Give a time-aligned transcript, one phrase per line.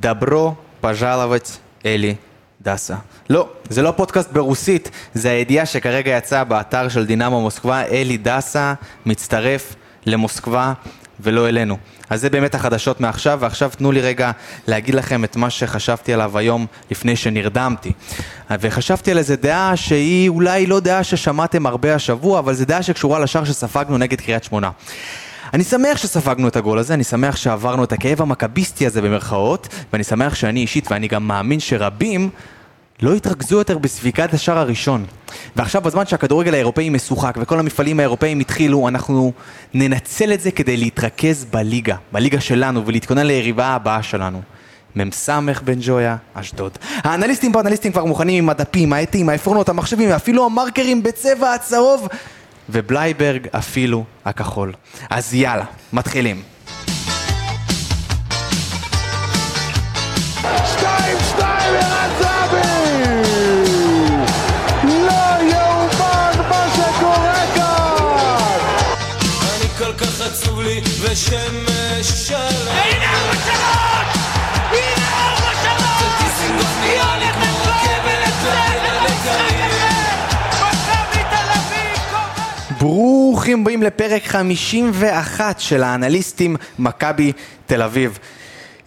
[0.00, 2.14] דברו פז'לבץ אלי
[2.62, 2.94] דסה.
[3.30, 8.74] לא, זה לא פודקאסט ברוסית, זה הידיעה שכרגע יצאה באתר של דינמו מוסקבה, אלי דסה
[9.06, 9.74] מצטרף
[10.06, 10.72] למוסקבה
[11.20, 11.76] ולא אלינו.
[12.10, 14.30] אז זה באמת החדשות מעכשיו, ועכשיו תנו לי רגע
[14.66, 17.92] להגיד לכם את מה שחשבתי עליו היום לפני שנרדמתי.
[18.50, 23.18] וחשבתי על איזה דעה שהיא אולי לא דעה ששמעתם הרבה השבוע, אבל זו דעה שקשורה
[23.18, 24.70] לשער שספגנו נגד קריית שמונה.
[25.54, 30.04] אני שמח שספגנו את הגול הזה, אני שמח שעברנו את הכאב המכביסטי הזה במרכאות, ואני
[30.04, 32.30] שמח שאני אישית, ואני גם מאמין שרבים,
[33.02, 35.04] לא התרכזו יותר בספיגת השער הראשון.
[35.56, 39.32] ועכשיו בזמן שהכדורגל האירופאי משוחק וכל המפעלים האירופאיים התחילו, אנחנו
[39.74, 44.42] ננצל את זה כדי להתרכז בליגה, בליגה שלנו, ולהתכונן ליריבה הבאה שלנו.
[44.96, 45.28] מ"ס
[45.64, 46.78] בן ג'ויה, אשדוד.
[47.04, 52.08] האנליסטים פה, האנליסטים כבר מוכנים עם הדפים, העטים, העפרונות, המחשבים, ואפילו המרקרים בצבע הצהוב,
[52.68, 54.72] ובלייברג אפילו הכחול.
[55.10, 56.42] אז יאללה, מתחילים.
[60.64, 61.46] שתיים, שתיים,
[83.46, 87.32] ברוכים הבאים לפרק 51 של האנליסטים מכבי
[87.66, 88.18] תל אביב.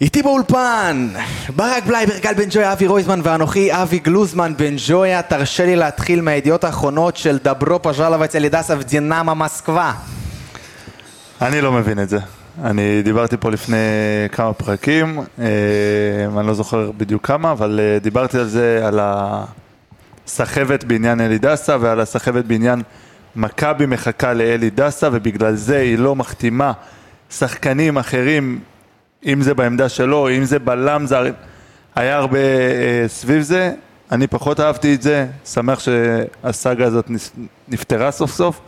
[0.02, 1.10] איתי באולפן,
[1.56, 5.22] ברק בלייבר, גל בן ג'ויה, אבי רויזמן ואנוכי אבי גלוזמן בן ג'ויה.
[5.22, 9.94] תרשה לי להתחיל מהידיעות האחרונות של דברו פז'לבה אצל ידסה ודינמה מוסקבה.
[11.42, 12.20] אני לא מבין את זה.
[12.64, 13.78] אני דיברתי פה לפני
[14.32, 15.46] כמה פרקים, אה,
[16.40, 21.78] אני לא זוכר בדיוק כמה, אבל אה, דיברתי על זה, על הסחבת בעניין אלי דסה
[21.80, 22.82] ועל הסחבת בעניין
[23.36, 26.72] מכבי מחכה לאלי דסה ובגלל זה היא לא מחתימה
[27.30, 28.60] שחקנים אחרים,
[29.26, 31.24] אם זה בעמדה שלו, אם זה בלם זר,
[31.96, 33.72] היה הרבה אה, סביב זה,
[34.12, 37.12] אני פחות אהבתי את זה, שמח שהסאגה הזאת
[37.68, 38.62] נפתרה סוף סוף.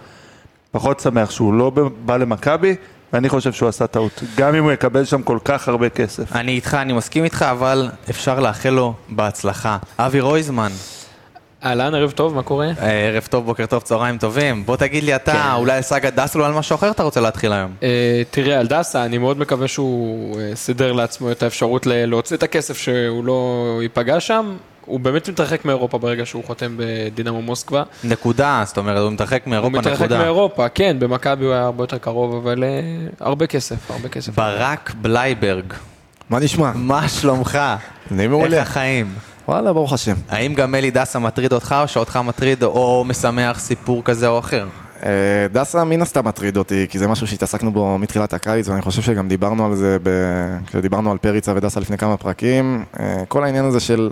[0.71, 1.71] פחות שמח שהוא לא
[2.05, 2.75] בא למכבי,
[3.13, 4.23] ואני חושב שהוא עשה טעות.
[4.37, 6.35] גם אם הוא יקבל שם כל כך הרבה כסף.
[6.35, 9.77] אני איתך, אני מסכים איתך, אבל אפשר לאחל לו בהצלחה.
[9.97, 10.71] אבי רויזמן,
[11.65, 12.67] אהלן, ערב טוב, מה קורה?
[12.81, 14.65] אה, ערב טוב, בוקר טוב, צהריים טובים.
[14.65, 17.71] בוא תגיד לי אתה, אולי סאגה דסלו על משהו אחר אתה רוצה להתחיל היום?
[17.83, 22.37] אה, תראה, על דסה, אני מאוד מקווה שהוא אה, סידר לעצמו את האפשרות ל- להוציא
[22.37, 23.39] את הכסף שהוא לא
[23.81, 24.55] ייפגע שם.
[24.85, 27.83] הוא באמת מתרחק מאירופה ברגע שהוא חותם בדינמו מוסקבה.
[28.03, 30.17] נקודה, זאת אומרת, הוא מתרחק הוא מאירופה מתרחק נקודה.
[30.17, 32.69] מאירופה, כן, במכבי הוא היה הרבה יותר קרוב, אבל אה,
[33.19, 34.35] הרבה כסף, הרבה כסף.
[34.35, 35.65] ברק בלייברג,
[36.29, 36.71] מה נשמע?
[36.75, 37.59] מה שלומך?
[38.11, 38.61] אני איך מעולה.
[38.61, 39.13] החיים?
[39.47, 40.15] וואלה, ברוך השם.
[40.29, 44.67] האם גם אלי דסה מטריד אותך, או שאותך מטריד, או משמח סיפור כזה או אחר?
[45.05, 49.01] אה, דסה מן הסתם מטריד אותי, כי זה משהו שהתעסקנו בו מתחילת הקיץ, ואני חושב
[49.01, 52.85] שגם דיברנו על זה, ב- כשדיברנו על פריצה ודסה לפני כמה פרקים.
[52.99, 54.09] אה, כל העניין הזה של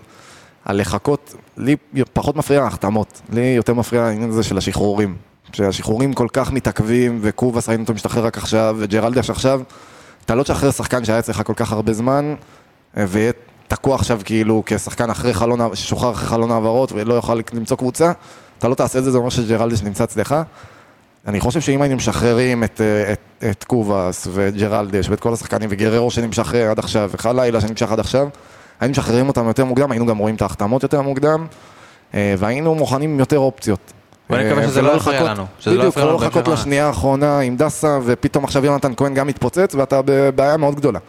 [0.66, 1.76] הלחכות, לי
[2.14, 5.16] פחות מפריע ההחתמות, לי יותר מפריע העניין הזה של השחרורים.
[5.54, 9.62] שהשחרורים כל כך מתעכבים, וקובאס ראינו אותו משתחרר רק עכשיו, וג'רלדש עכשיו,
[10.26, 12.36] אתה לא תשחרר שחקן שהיה אצלך כל כך הרבה זמן,
[12.98, 13.32] אה, ויהיה
[13.70, 18.12] תקוע עכשיו כאילו כשחקן אחרי חלון, ששוחרר אחרי חלון העברות ולא יוכל למצוא קבוצה,
[18.60, 20.36] אתה לא תעשה את זה, זה אומר שג'רלדש נמצא אצלך.
[21.28, 23.20] אני חושב שאם היינו משחררים את, אה, את,
[23.50, 28.28] את קובאס וג'רלדש ואת כל השחקנים וגררו שנמשך אה, עד עכשיו וחלילה שנמשך עד עכשיו,
[28.80, 31.48] היינו משחררים אותם יותר מוקדם, היינו גם רואים את ההחתמות יותר מוקדם
[32.14, 33.94] אה, והיינו מוכנים עם יותר אופציות.
[34.30, 36.48] בוא נקווה אה, שזה לא יפריע לנו, שזה לא בדיוק, לא לחכות.
[36.48, 41.00] לשנייה האחרונה עם דסה ופתאום עכשיו יונתן כהן גם מתפוצץ ואתה בבעיה מאוד גדולה.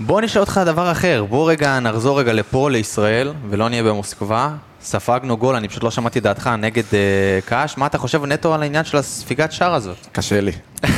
[0.00, 4.50] בוא נשאל אותך דבר אחר, בוא רגע נחזור רגע לפה, לישראל, ולא נהיה במוסקבה.
[4.82, 7.78] ספגנו גול, אני פשוט לא שמעתי דעתך נגד אה, קאש.
[7.78, 9.96] מה אתה חושב נטו על העניין של הספיגת שער הזאת?
[10.12, 10.52] קשה לי.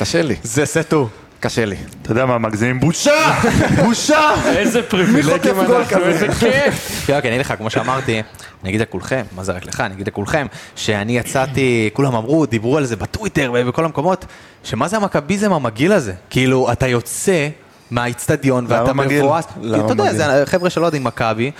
[0.00, 0.36] קשה לי.
[0.42, 1.08] זה סטו.
[1.42, 1.76] קשה לי.
[2.02, 2.80] אתה יודע מה, מגזימים?
[2.80, 3.40] בושה!
[3.84, 4.34] בושה!
[4.46, 6.04] איזה פריבילגים אנחנו?
[6.04, 7.02] איזה כיף.
[7.06, 8.22] כי אני אגיד לך, כמו שאמרתי,
[8.62, 12.76] אני אגיד לכולכם, מה זה רק לך, אני אגיד לכולכם, שאני יצאתי, כולם אמרו, דיברו
[12.76, 14.24] על זה בטוויטר ובכל המקומות,
[14.64, 16.12] שמה זה המכביזם המגעיל הזה?
[16.30, 17.48] כאילו, אתה יוצא
[17.90, 19.22] מהאיצטדיון ואתה מגעיל?
[19.22, 20.18] מבואס, למה אתה יודע, מגעיל?
[20.18, 21.50] זה חבר'ה שלא יודעים מכבי,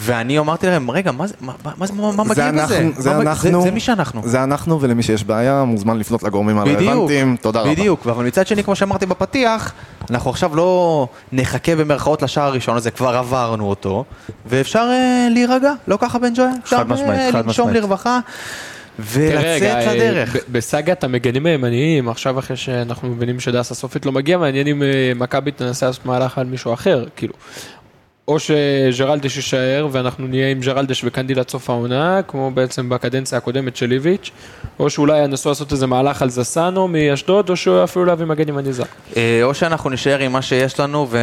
[0.00, 2.88] ואני אמרתי להם, רגע, מה זה, מה- מה זה, מה מה זה מגעיל בזה?
[2.96, 4.22] זה מה אנחנו, זה מי שאנחנו.
[4.24, 7.70] זה אנחנו, ולמי שיש בעיה, מוזמן לפנות לגורמים בדיוק, הרלוונטיים, תודה רבה.
[7.70, 9.72] בדיוק, אבל מצד שני, כמו שאמרתי בפתיח,
[10.10, 14.04] אנחנו עכשיו לא נחכה במרכאות לשער הראשון הזה, כבר עברנו אותו,
[14.46, 16.50] ואפשר אה, להירגע, לא ככה בן ג'ויה?
[16.64, 17.70] אפשר אה, לנשום.
[17.70, 18.18] לרווחה
[18.98, 20.36] ולצאת אה, לדרך.
[20.52, 25.50] בסאגת המגנים הימניים, עכשיו אחרי שאנחנו מבינים שדסה סופית לא מגיע, מעניין אם אה, מכבי
[25.50, 27.34] תנסה לעשות מהלך על מישהו אחר, כאילו.
[28.28, 33.76] או שג'רלדש יישאר ואנחנו נהיה עם ג'רלדש וקנדיל עד סוף העונה, כמו בעצם בקדנציה הקודמת
[33.76, 34.30] של איביץ',
[34.78, 38.84] או שאולי ינסו לעשות איזה מהלך על זסנו מאשדוד, או שאפילו להביא מגן ימני זר.
[39.16, 41.18] אה, או שאנחנו נשאר עם מה שיש לנו ו...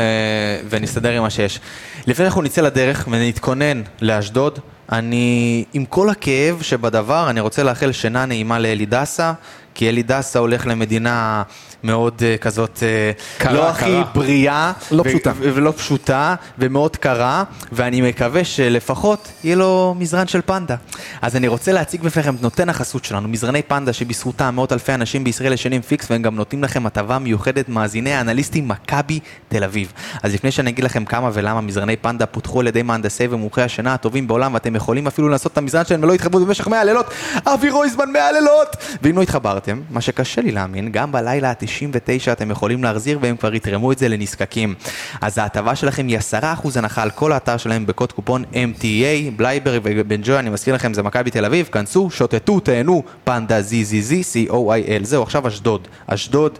[0.70, 1.60] ונסתדר עם מה שיש.
[2.08, 4.60] לפני שאנחנו נצא לדרך ונתכונן לאשדוד,
[4.92, 9.34] אני, עם כל הכאב שבדבר, אני רוצה לאחל שינה נעימה לאלי דסה,
[9.76, 11.44] כי אלי דסה הולך למדינה
[11.84, 13.70] מאוד uh, כזאת, uh, קרה, לא קרה.
[13.70, 14.72] הכי בריאה.
[14.92, 15.32] לא ו- פשוטה.
[15.36, 20.76] ו- ולא פשוטה, ומאוד קרה, ואני מקווה שלפחות יהיה לו מזרן של פנדה.
[21.22, 25.24] אז אני רוצה להציג בפניכם את נותן החסות שלנו, מזרני פנדה שבזכותם מאות אלפי אנשים
[25.24, 29.94] בישראל ישנים פיקס, והם גם נותנים לכם הטבה מיוחדת מאזיני האנליסטים מכבי תל אביב.
[30.24, 33.94] אז לפני שאני אגיד לכם כמה ולמה מזרני פנדה פותחו על ידי מהנדסי ומומחי השינה
[33.94, 37.06] הטובים בעולם, ואתם יכולים אפילו לעשות את המזרן שלהם ולא התחברו במשך 100 לילות,
[37.46, 38.76] אבי רויזמן 100 לילות!
[39.02, 39.22] ואם לא
[39.66, 43.98] התחברתם, מה שקשה לי להאמין, גם בלילה ה-99 אתם יכולים להחזיר והם כבר יתרמו את
[43.98, 44.74] זה לנזקקים.
[45.22, 46.20] אז ההטבה שלכם היא
[46.64, 50.94] 10% הנחה על כל האתר שלהם בקוד קופון MTA, בלייברי ובן ג'וי, אני מזכיר לכם,
[50.94, 55.04] זה מכבי תל אביב, כנסו, שוטטו, תהנו, פנדה ZZZ, C-O-I-L.
[55.04, 55.88] זהו, עכשיו אשדוד.
[56.08, 56.60] אשדוד,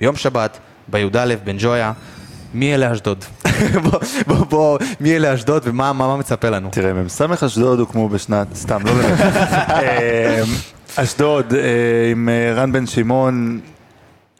[0.00, 0.58] ביום שבת,
[0.88, 1.92] בי"א, בן ג'ויה.
[2.54, 3.24] מי אלה אשדוד?
[3.84, 6.68] בוא, בוא, בוא, מי אלה אשדוד ומה מה, מה מצפה לנו?
[6.72, 9.18] תראה, מ"ס אשדוד הוקמו בשנת, סתם, לא באמת.
[10.96, 11.60] אשדוד אה,
[12.10, 13.60] עם אה, רן בן שמעון,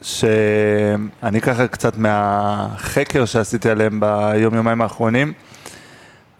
[0.01, 5.33] שאני ככה קצת מהחקר שעשיתי עליהם ביום יומיים האחרונים,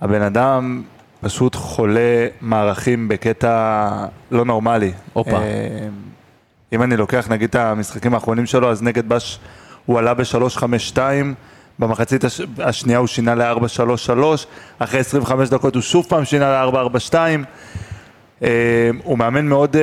[0.02, 0.82] הבן אדם
[1.22, 3.90] פשוט חולה מערכים בקטע
[4.32, 4.92] לא נורמלי.
[5.14, 5.32] הופה.
[5.32, 5.88] אה,
[6.74, 9.40] אם אני לוקח נגיד את המשחקים האחרונים שלו, אז נגד בש
[9.86, 10.98] הוא עלה ב-3-5-2,
[11.80, 12.42] במחצית הש...
[12.60, 14.12] השנייה הוא שינה ל-4-3-3,
[14.80, 17.16] אחרי 25 דקות הוא שוב פעם שינה ל-4-4-2.
[18.44, 19.82] אה, הוא מאמן מאוד אה,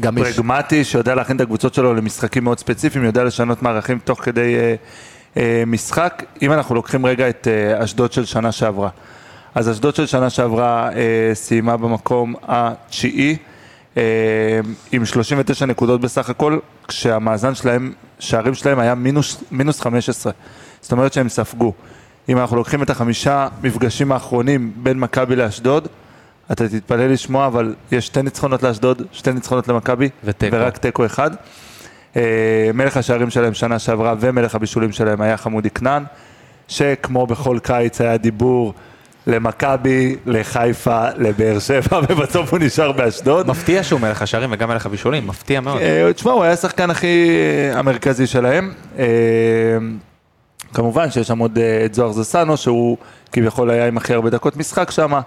[0.00, 0.28] גמיש.
[0.28, 4.56] פרגמטי, שיודע להכין את הקבוצות שלו למשחקים מאוד ספציפיים, יודע לשנות מערכים תוך כדי
[5.36, 6.22] אה, משחק.
[6.42, 7.48] אם אנחנו לוקחים רגע את
[7.78, 8.88] אשדוד של שנה שעברה,
[9.54, 13.36] אז אשדוד של שנה שעברה אה, סיימה במקום התשיעי,
[13.96, 14.02] אה,
[14.92, 16.58] עם 39 נקודות בסך הכל,
[16.88, 20.32] כשהמאזן שלהם, שערים שלהם היה מינוס, מינוס 15.
[20.80, 21.72] זאת אומרת שהם ספגו.
[22.28, 25.88] אם אנחנו לוקחים את החמישה מפגשים האחרונים בין מכבי לאשדוד,
[26.52, 30.08] אתה תתפלא לשמוע, אבל יש שתי ניצחונות לאשדוד, שתי ניצחונות למכבי.
[30.52, 31.30] ורק תיקו אחד.
[32.16, 36.04] אה, מלך השערים שלהם שנה שעברה ומלך הבישולים שלהם היה חמודי כנען,
[36.68, 38.74] שכמו בכל קיץ היה דיבור
[39.26, 43.46] למכבי, לחיפה, לבאר שבע, ובסוף הוא נשאר באשדוד.
[43.48, 45.80] מפתיע שהוא מלך השערים וגם מלך הבישולים, מפתיע מאוד.
[45.80, 48.72] אה, תשמע, הוא היה השחקן הכי אה, המרכזי שלהם.
[48.98, 49.04] אה,
[50.74, 52.96] כמובן שיש שם עוד אה, את זוהר זסנו, שהוא
[53.32, 55.20] כביכול היה עם הכי הרבה דקות משחק שם, אה,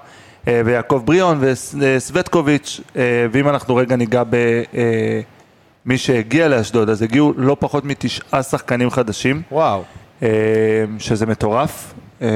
[0.65, 1.41] ויעקב בריאון
[1.79, 4.23] וסווטקוביץ', אה, ואם אנחנו רגע ניגע
[5.85, 9.41] במי שהגיע לאשדוד, אז הגיעו לא פחות מתשעה שחקנים חדשים.
[9.51, 9.83] וואו.
[10.23, 10.27] אה,
[10.99, 12.27] שזה מטורף אה,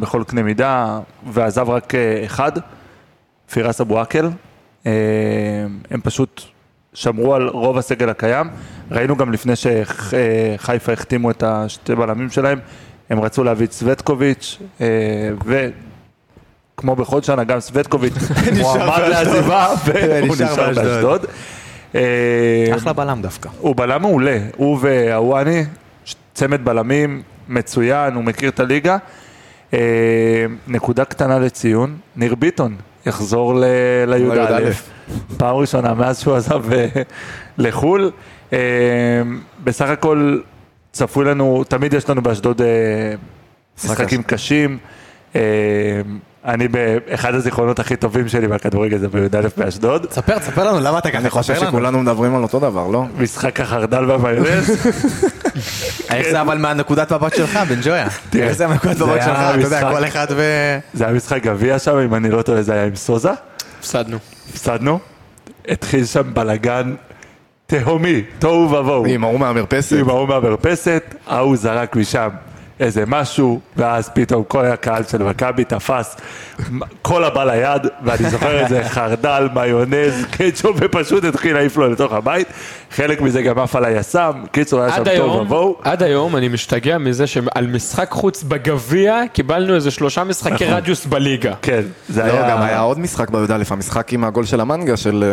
[0.00, 1.00] בכל קנה מידה,
[1.32, 2.52] ועזב רק אה, אחד,
[3.50, 4.30] פירס אבו עקל.
[4.86, 4.92] אה,
[5.90, 6.42] הם פשוט
[6.94, 8.50] שמרו על רוב הסגל הקיים.
[8.90, 12.58] ראינו גם לפני שחיפה החתימו את השתי בלמים שלהם,
[13.10, 14.58] הם רצו להביא את סווטקוביץ',
[16.78, 18.12] וכמו בכל שנה גם סווטקוביץ'
[18.60, 21.26] מועמד לעזיבה, והוא נשאר באשדוד.
[21.94, 22.00] אה,
[22.76, 23.48] אחלה בלם דווקא.
[23.58, 25.64] הוא בלם מעולה, הוא והוואני,
[26.34, 28.96] צמד בלמים מצוין, הוא מכיר את הליגה.
[29.74, 29.78] אה,
[30.68, 32.76] נקודה קטנה לציון, ניר ביטון
[33.06, 33.64] יחזור ל-
[34.06, 34.70] לי"א, לי"א.
[35.36, 36.86] פעם ראשונה מאז שהוא עזב אה,
[37.58, 38.10] לחו"ל.
[39.64, 40.38] בסך הכל
[40.92, 42.60] צפוי לנו, תמיד יש לנו באשדוד
[43.84, 44.78] משחקים קשים.
[46.46, 50.06] אני באחד הזיכרונות הכי טובים שלי מהכדורגל זה בי"א באשדוד.
[50.12, 51.54] ספר, ספר לנו למה אתה ככה אני חושב.
[51.54, 53.04] שכולנו מדברים על אותו דבר, לא?
[53.18, 54.70] משחק החרדל והמיונז.
[56.10, 58.08] איך זה אבל מהנקודת מבט שלך, בן ג'ויה?
[58.30, 59.92] תראה, איך זה מהנקודת זה מבט שלך, אתה יודע.
[59.92, 60.42] כל אחד ו...
[60.94, 63.30] זה היה משחק גביע שם, אם אני לא טועה זה היה עם סוזה.
[63.78, 64.18] הפסדנו.
[64.50, 64.98] הפסדנו.
[65.68, 66.94] התחיל שם בלאגן
[67.66, 69.06] תהומי, תוהו ובוהו.
[69.06, 69.96] עם ההוא מהמרפסת.
[70.00, 72.28] עם ההוא מהמרפסת, ההוא זרק משם
[72.80, 76.16] איזה משהו, ואז פתאום כל הקהל של מכבי תפס
[77.02, 82.48] כל הבא ליד, ואני זוכר איזה חרדל, מיונז, קטשופ, ופשוט התחיל להעיף לו לתוך הבית.
[82.90, 85.76] חלק מזה גם עף על היס"מ, קיצור היה שם היום, ובוהו.
[85.82, 91.54] עד היום אני משתגע מזה שעל משחק חוץ בגביע קיבלנו איזה שלושה משחקי רדיוס בליגה.
[91.62, 92.50] כן, זה לא, היה...
[92.50, 95.24] גם היה עוד משחק בי"א, המשחק עם הגול של המנגה, של...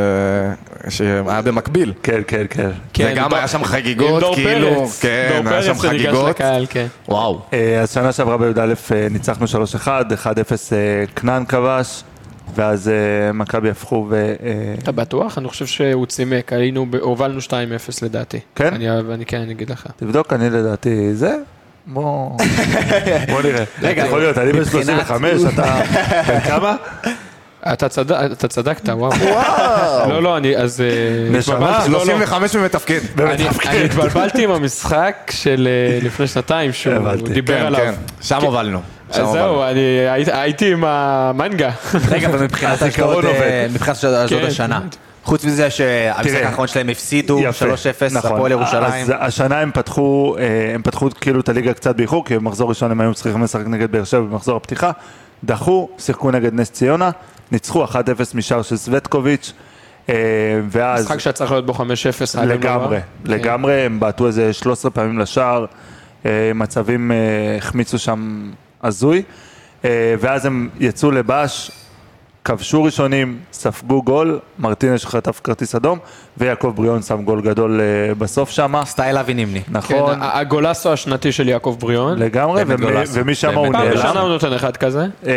[0.83, 1.93] אה, שהיה במקביל.
[2.03, 2.69] כן, כן, כן.
[2.93, 5.01] כן, וגם דור- היה שם עם חגיגות, דור כאילו, פרץ.
[5.01, 6.29] כן, דור היה שם חגיגות.
[6.29, 6.87] לקהל, כן.
[7.33, 7.41] וואו.
[7.53, 9.87] אה, אז שנה שעברה בי"א אה, ניצחנו 3-1, 1-0
[10.27, 10.37] אה,
[11.15, 12.03] כנען כבש,
[12.55, 12.91] ואז
[13.33, 14.33] מכבי הפכו ו...
[14.83, 15.37] אתה בטוח?
[15.37, 17.51] אני חושב שהוא צימק, היינו, הובלנו 2-0
[18.01, 18.39] לדעתי.
[18.55, 18.73] כן?
[18.73, 19.87] אני, אני כן, אני אגיד לך.
[19.95, 21.35] תבדוק, אני לדעתי זה.
[21.87, 22.29] בוא
[23.31, 23.63] בוא נראה.
[23.81, 25.81] רגע, יכול להיות, אני בן מבחינת- 35, אתה
[26.27, 26.75] בן כמה?
[27.73, 29.11] אתה צד- אתה צדקת, וואו.
[30.09, 30.81] לא, לא, אני, אז...
[30.81, 32.05] אה, נשמה, התבלבלתי, לא, לא.
[32.05, 32.99] 35 ומתפקד.
[33.19, 33.45] אני
[33.85, 36.93] התבלבלתי עם המשחק של אה, לפני שנתיים, שהוא.
[37.33, 37.79] דיבר כן, עליו.
[37.79, 38.79] כן, שם הובלנו.
[39.11, 39.27] אז.
[39.31, 39.79] זהו, אני
[40.31, 41.69] הייתי- עם המנגה.
[42.09, 43.41] רגע, ומבחינת הזיכרון אשדוד, עובד.
[43.41, 43.97] אה, מבחינת
[44.29, 44.45] כן.
[44.47, 44.79] השנה.
[45.23, 46.43] חוץ מזה שהמשחק.
[46.43, 47.43] האחרון שלהם הפסידו 3-0,
[47.89, 48.31] יפה, נכון.
[48.31, 49.03] הפועל ירושלים.
[49.03, 50.35] אז השנה הם פתחו,
[50.75, 53.91] הם פתחו כאילו את הליגה קצת באיחור, כי במחזור ראשון הם היו צריכים לשחק נגד
[53.91, 54.91] באר שבע במחזור הפתיחה.
[55.43, 57.09] דחו, שיחקו נגד נס ציונה,
[57.53, 57.87] ניצחו 1-0
[58.33, 59.53] משער של סווטקוביץ',
[60.09, 60.15] אה,
[60.69, 61.05] ואז...
[61.05, 61.77] משחק שהיה צריך להיות בו 5-0.
[61.79, 63.03] היה להם לגמרי, רע.
[63.25, 65.65] לגמרי, הם בעטו איזה 13 פעמים לשער,
[66.25, 67.17] אה, מצבים אה,
[67.57, 68.51] החמיצו שם
[68.83, 69.23] הזוי,
[70.19, 71.71] ואז הם יצאו לבאש,
[72.45, 75.99] כבשו ראשונים, ספגו גול, מרטינש חטף כרטיס אדום,
[76.37, 79.61] ויעקב בריאון שם גול גדול אה, בסוף שמה, סטייל אבי נימני.
[79.63, 82.17] כן, נכון, ה- הגולסו השנתי של יעקב בריאון.
[82.19, 84.27] לגמרי, באמת ומ- גולסו, ומשם באמת הוא פעם בשנה הוא נעלם.
[84.27, 85.05] נותן אחד כזה.
[85.27, 85.31] אה,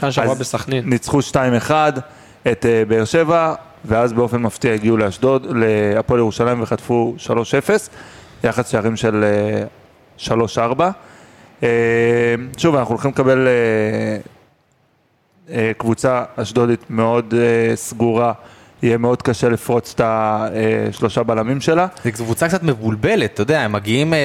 [0.00, 0.84] שנה שעברה בסכנין.
[0.90, 1.70] ניצחו 2-1
[2.52, 7.28] את אה, באר שבע, ואז באופן מפתיע הגיעו לאשדוד, להפועל ירושלים וחטפו 3-0,
[8.44, 9.24] יחס שערים של
[10.24, 10.36] אה,
[10.78, 10.80] 3-4.
[11.62, 11.68] אה,
[12.56, 13.48] שוב, אנחנו הולכים לקבל
[15.78, 18.32] קבוצה אשדודית מאוד אה, סגורה,
[18.82, 21.86] יהיה מאוד קשה לפרוץ את השלושה בלמים שלה.
[22.04, 24.18] זו קבוצה קצת מבולבלת, אתה יודע, הם מגיעים אה,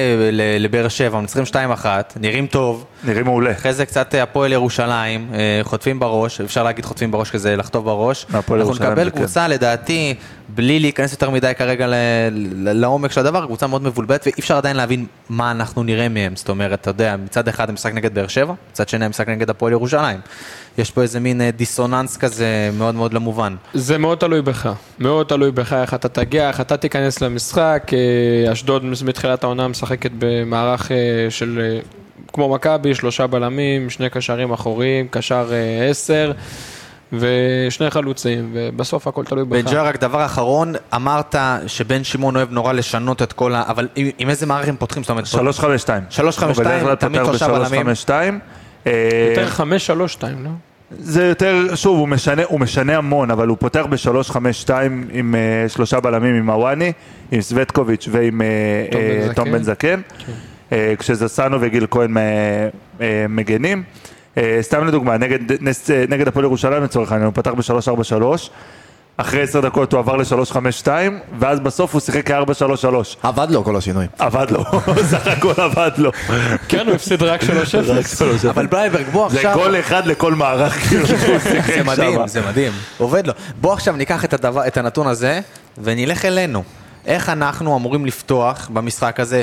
[0.58, 1.42] לבאר שבע, מנצחים
[1.82, 1.86] 2-1,
[2.20, 3.52] נראים טוב, נראים מעולה.
[3.52, 7.84] אחרי זה קצת אה, הפועל ירושלים, אה, חוטפים בראש, אפשר להגיד חוטפים בראש כזה לחטוף
[7.84, 8.26] בראש.
[8.34, 9.18] אנחנו ירושלים נקבל זה כן.
[9.18, 10.14] קבוצה, לדעתי,
[10.48, 11.86] בלי להיכנס יותר מדי כרגע
[12.54, 16.36] לעומק של הדבר, קבוצה מאוד מבולבלת, ואי אפשר עדיין להבין מה אנחנו נראה מהם.
[16.36, 19.72] זאת אומרת, אתה יודע, מצד אחד המשחק נגד באר שבע, מצד שני המשחק נגד הפועל
[19.72, 20.20] ירושלים.
[20.78, 23.56] יש פה איזה מין אה, דיסוננס כזה מאוד מאוד לא מובן.
[23.74, 27.90] זה מאוד תלוי בך, מאוד תלוי בך איך אתה תגיע, איך אתה תיכנס למשחק.
[27.92, 30.96] אה, אשדוד מתחילת העונה משחקת במערך אה,
[31.30, 31.78] של,
[32.32, 35.50] כמו מכבי, שלושה בלמים, שני קשרים אחוריים, קשר
[35.90, 36.32] עשר
[37.12, 39.72] ושני חלוצים, ובסוף הכל תלוי בן בך.
[39.72, 41.34] ג'ר, רק דבר אחרון, אמרת
[41.66, 43.62] שבן שמעון אוהב נורא לשנות את כל ה...
[43.68, 45.02] אבל עם, עם איזה מערך הם פותחים?
[45.02, 46.02] זאת אומרת, 352.
[46.10, 47.86] 352, הוא בדרך כלל תמיד שלושה בלמים.
[48.86, 48.90] ב-352.
[49.30, 50.50] יותר חמש, שלוש, שתיים, לא?
[50.98, 54.70] זה יותר, שוב, הוא משנה, הוא משנה המון, אבל הוא פותח ב-3-5-2
[55.12, 56.92] עם uh, שלושה בלמים, עם הוואני,
[57.32, 59.34] עם סווטקוביץ' ועם uh, תום בן uh, זקן.
[59.34, 60.00] תום בן זקן,
[60.70, 62.20] uh, כשזסנו וגיל כהן uh,
[62.98, 63.82] uh, מגנים.
[64.34, 68.22] Uh, סתם לדוגמה, נגד, נס, uh, נגד הפועל ירושלים לצורך העניין, הוא פתח ב-3-4-3,
[69.22, 70.88] אחרי עשר דקות הוא עבר ל-3-5-2,
[71.38, 72.86] ואז בסוף הוא שיחק כ-4-3-3.
[73.22, 74.06] עבד לו כל השינוי.
[74.18, 74.64] עבד לו,
[75.10, 76.10] סך הכל עבד לו.
[76.68, 78.44] כן, הוא הפסיד רק שלוש אפס.
[78.44, 79.54] אבל בלייברג, בוא זה עכשיו...
[79.54, 82.26] גול אחד לכל מערך, כאילו, שהוא שיחק זה מדהים.
[82.26, 83.32] זה מדהים, עובד לו.
[83.60, 85.40] בוא עכשיו ניקח את, הדבר, את הנתון הזה
[85.78, 86.62] ונלך אלינו.
[87.06, 89.42] איך אנחנו אמורים לפתוח במשחק הזה,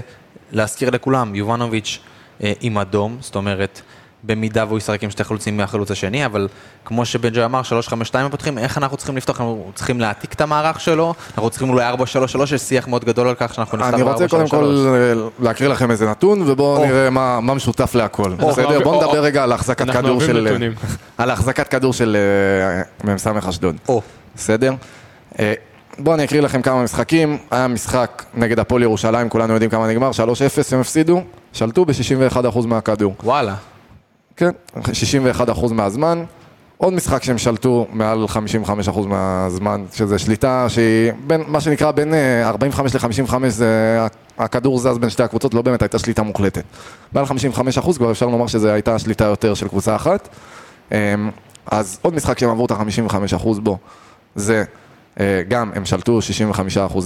[0.52, 2.00] להזכיר לכולם, יובנוביץ'
[2.44, 3.82] אה, עם אדום, זאת אומרת,
[4.24, 6.48] במידה והוא ישחק עם שתי חלוצים מהחלוץ השני, אבל
[6.86, 7.64] כמו שבן ג'וי אמר, 3-5-2
[8.14, 9.42] הם פותחים, איך אנחנו צריכים לפתוח?
[9.42, 11.98] אנחנו צריכים להעתיק את המערך שלו, אנחנו צריכים אולי 4-3-3,
[12.44, 14.30] יש שיח מאוד גדול על כך שאנחנו נפתח אני רוצה ב-4-3-3.
[14.30, 15.14] קודם כל אה,
[15.46, 18.34] להקריא לכם איזה נתון, ובואו נראה מה מה משותף להכל.
[18.38, 18.66] בסדר?
[18.66, 20.58] אוהבים- בואו או- נדבר רגע על החזקת כדור של...
[21.18, 22.18] על החזקת כדור של
[23.06, 23.76] אה, מ"ס אשדוד.
[24.36, 24.74] בסדר?
[25.40, 25.54] אה,
[26.00, 27.38] בואו אני אקריא לכם כמה משחקים.
[27.52, 30.20] היה משחק נגד הפועל ירושלים, כולנו יודעים כמה נגמר, 3-0
[30.72, 31.22] הם הפסידו,
[31.54, 33.16] שלטו ב-61% מהכדור.
[33.24, 33.56] וואלה.
[34.40, 36.24] כן, 61% מהזמן.
[36.78, 38.26] עוד משחק שהם שלטו מעל
[38.88, 44.00] 55% מהזמן, שזה שליטה שהיא בין, מה שנקרא בין אה, 45 ל-55 זה
[44.38, 46.64] הכדור זז בין שתי הקבוצות, לא באמת הייתה שליטה מוחלטת.
[47.14, 50.30] מעל 55% כבר אפשר לומר שזו הייתה שליטה יותר של קבוצה אחת.
[50.92, 50.98] אמ,
[51.66, 53.78] אז עוד משחק שהם עברו את ה-55% בו,
[54.36, 54.64] זה
[55.20, 56.20] אה, גם הם שלטו
[56.92, 56.98] 65%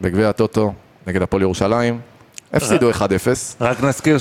[0.00, 0.72] בגביע הטוטו
[1.06, 2.00] נגד הפועל ירושלים,
[2.52, 2.94] הפסידו 1-0.
[3.60, 4.18] רק נזכיר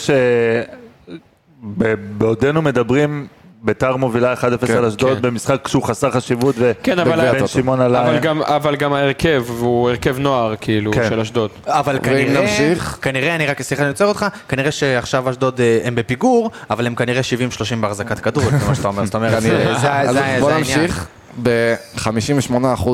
[1.62, 3.28] שבעודנו מדברים,
[3.64, 4.38] ביתר מובילה 1-0
[4.68, 5.22] כן, על אשדוד כן.
[5.22, 7.48] במשחק שהוא חסר חשיבות כן, אבל- ובן הטוטו.
[7.48, 8.08] שמעון עלה...
[8.08, 11.10] אבל גם- אבל גם ההרכב, הוא הרכב נוער, כאילו, כן.
[11.10, 11.50] של אשדוד.
[11.68, 12.98] אבל כנראה, נמשיך?
[13.02, 16.96] כנראה, אני רק, סליחה, אני עוצר אותך, כנראה שעכשיו אשדוד אה, הם בפיגור, אבל הם
[16.96, 20.58] כנראה 70-30 בהחזקת כדור, זה מה שאתה אומר, זאת אומרת, זה זה- בוא זה העניין.
[20.58, 21.08] נמשיך.
[21.44, 22.54] ב-58%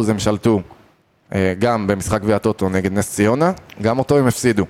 [0.10, 0.62] הם שלטו
[1.36, 4.66] אה, גם במשחק גביע הטוטו נגד נס ציונה, גם אותו הם הפסידו,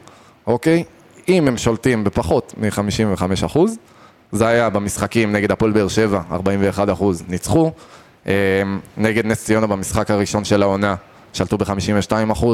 [0.48, 0.84] אוקיי?
[1.28, 3.60] אם הם שולטים בפחות מ-55%,
[4.32, 7.72] זה היה במשחקים נגד הפועל באר שבע, 41% ניצחו,
[8.28, 8.34] אה,
[8.98, 10.96] נגד נס ציונה במשחק הראשון של העונה,
[11.34, 12.46] שלטו ב-52%,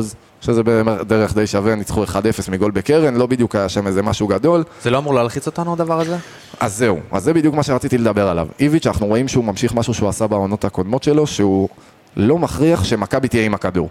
[0.41, 2.07] שזה בדרך די שווה, ניצחו 1-0
[2.51, 4.63] מגול בקרן, לא בדיוק היה שם איזה משהו גדול.
[4.81, 6.17] זה לא אמור להלחיץ אותנו הדבר הזה?
[6.59, 8.47] אז זהו, אז זה בדיוק מה שרציתי לדבר עליו.
[8.59, 11.69] איביץ', אנחנו רואים שהוא ממשיך משהו שהוא עשה בעונות הקודמות שלו, שהוא
[12.17, 13.89] לא מכריח שמכבי תהיה עם הכדור.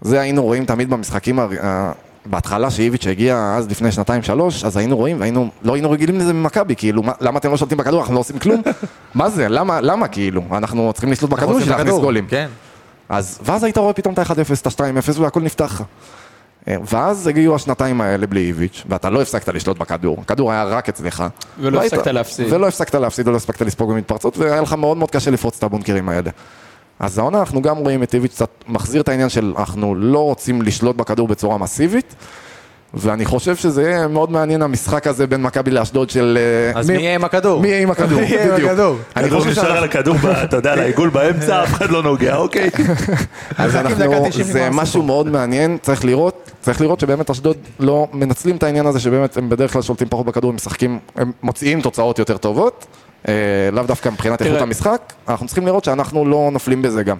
[0.00, 1.38] זה היינו רואים תמיד במשחקים
[2.26, 6.32] בהתחלה שאיביץ' הגיע אז לפני שנתיים שלוש, אז היינו רואים והיינו, לא היינו רגילים לזה
[6.32, 8.62] ממכבי, כאילו, מה, למה אתם לא שולטים בכדור, אנחנו לא עושים כלום?
[9.14, 12.26] מה זה, למה, למה כאילו, אנחנו צריכים לשלוט בכדור בשביל להכניס גולים.
[12.28, 12.48] כן.
[13.08, 15.82] אז, ואז היית רואה פתאום את ה-1-0, את ה-2-0 והכל נפתח לך.
[16.68, 20.88] אה, ואז הגיעו השנתיים האלה בלי איביץ', ואתה לא הפסקת לשלוט בכדור, הכדור היה רק
[20.88, 21.24] אצלך.
[21.60, 22.52] ולא והיית- הפסקת להפסיד.
[22.52, 26.08] ולא הפסקת להפסיד ולא הספקת לספוג במתפרצות, והיה לך מאוד מאוד קשה לפרוץ את הבונקרים
[26.08, 26.30] האלה.
[27.02, 30.62] אז העונה אנחנו גם רואים את איביץ' קצת מחזיר את העניין של אנחנו לא רוצים
[30.62, 32.14] לשלוט בכדור בצורה מסיבית,
[32.94, 36.38] ואני חושב שזה יהיה מאוד מעניין המשחק הזה בין מכבי לאשדוד של...
[36.74, 37.60] אה, אז מי יהיה עם הכדור?
[37.60, 38.70] מי יהיה עם הכדור, מי יהיה עם בדיוק.
[38.70, 38.96] הכדור?
[39.16, 42.36] אני כדור חושב נשאר על הכדור, אתה יודע, על העיגול באמצע, אף אחד לא נוגע,
[42.36, 42.70] אוקיי.
[43.58, 45.02] אז אנחנו, 90 זה משהו.
[45.02, 49.48] מאוד מעניין, צריך לראות, צריך לראות שבאמת אשדוד לא מנצלים את העניין הזה שבאמת הם
[49.48, 52.86] בדרך כלל שולטים פחות בכדור, הם משחקים, הם מוציאים תוצאות יותר טובות,
[53.72, 54.50] לאו דווקא מבחינת תראה.
[54.50, 57.16] איכות המשחק, אנחנו צריכים לראות שאנחנו לא נופלים בזה גם.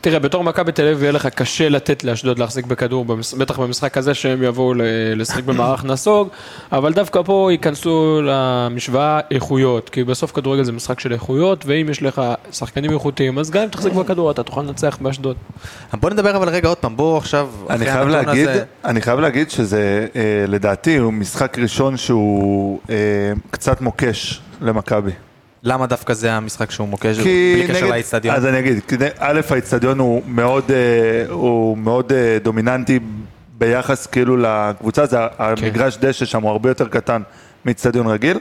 [0.00, 3.04] תראה, בתור מכבי תל אביב יהיה לך קשה לתת לאשדוד להחזיק בכדור,
[3.38, 4.72] בטח במשחק הזה שהם יבואו
[5.16, 6.28] לשחק במערך נסוג,
[6.72, 12.02] אבל דווקא פה ייכנסו למשוואה איכויות, כי בסוף כדורגל זה משחק של איכויות, ואם יש
[12.02, 15.36] לך שחקנים איכותיים, אז גם אם תחזיק בכדור אתה תוכל לנצח באשדוד.
[15.94, 17.48] בוא נדבר אבל רגע עוד פעם, בוא עכשיו...
[17.70, 22.94] אני חייב להגיד, הזה- אני חייב להגיד שזה, אה, לדעתי, הוא משחק ראשון שהוא אה,
[23.50, 25.10] קצת מוקש למכבי.
[25.64, 28.36] למה דווקא זה המשחק שהוא מוקש בלי קשר לאיצטדיון?
[28.36, 28.80] אז אני אגיד,
[29.18, 32.98] א', האיצטדיון הוא מאוד, אה, הוא מאוד אה, דומיננטי
[33.58, 37.22] ביחס כאילו לקבוצה, זה המגרש דשא שם הוא הרבה יותר קטן
[37.64, 38.38] מאיצטדיון רגיל.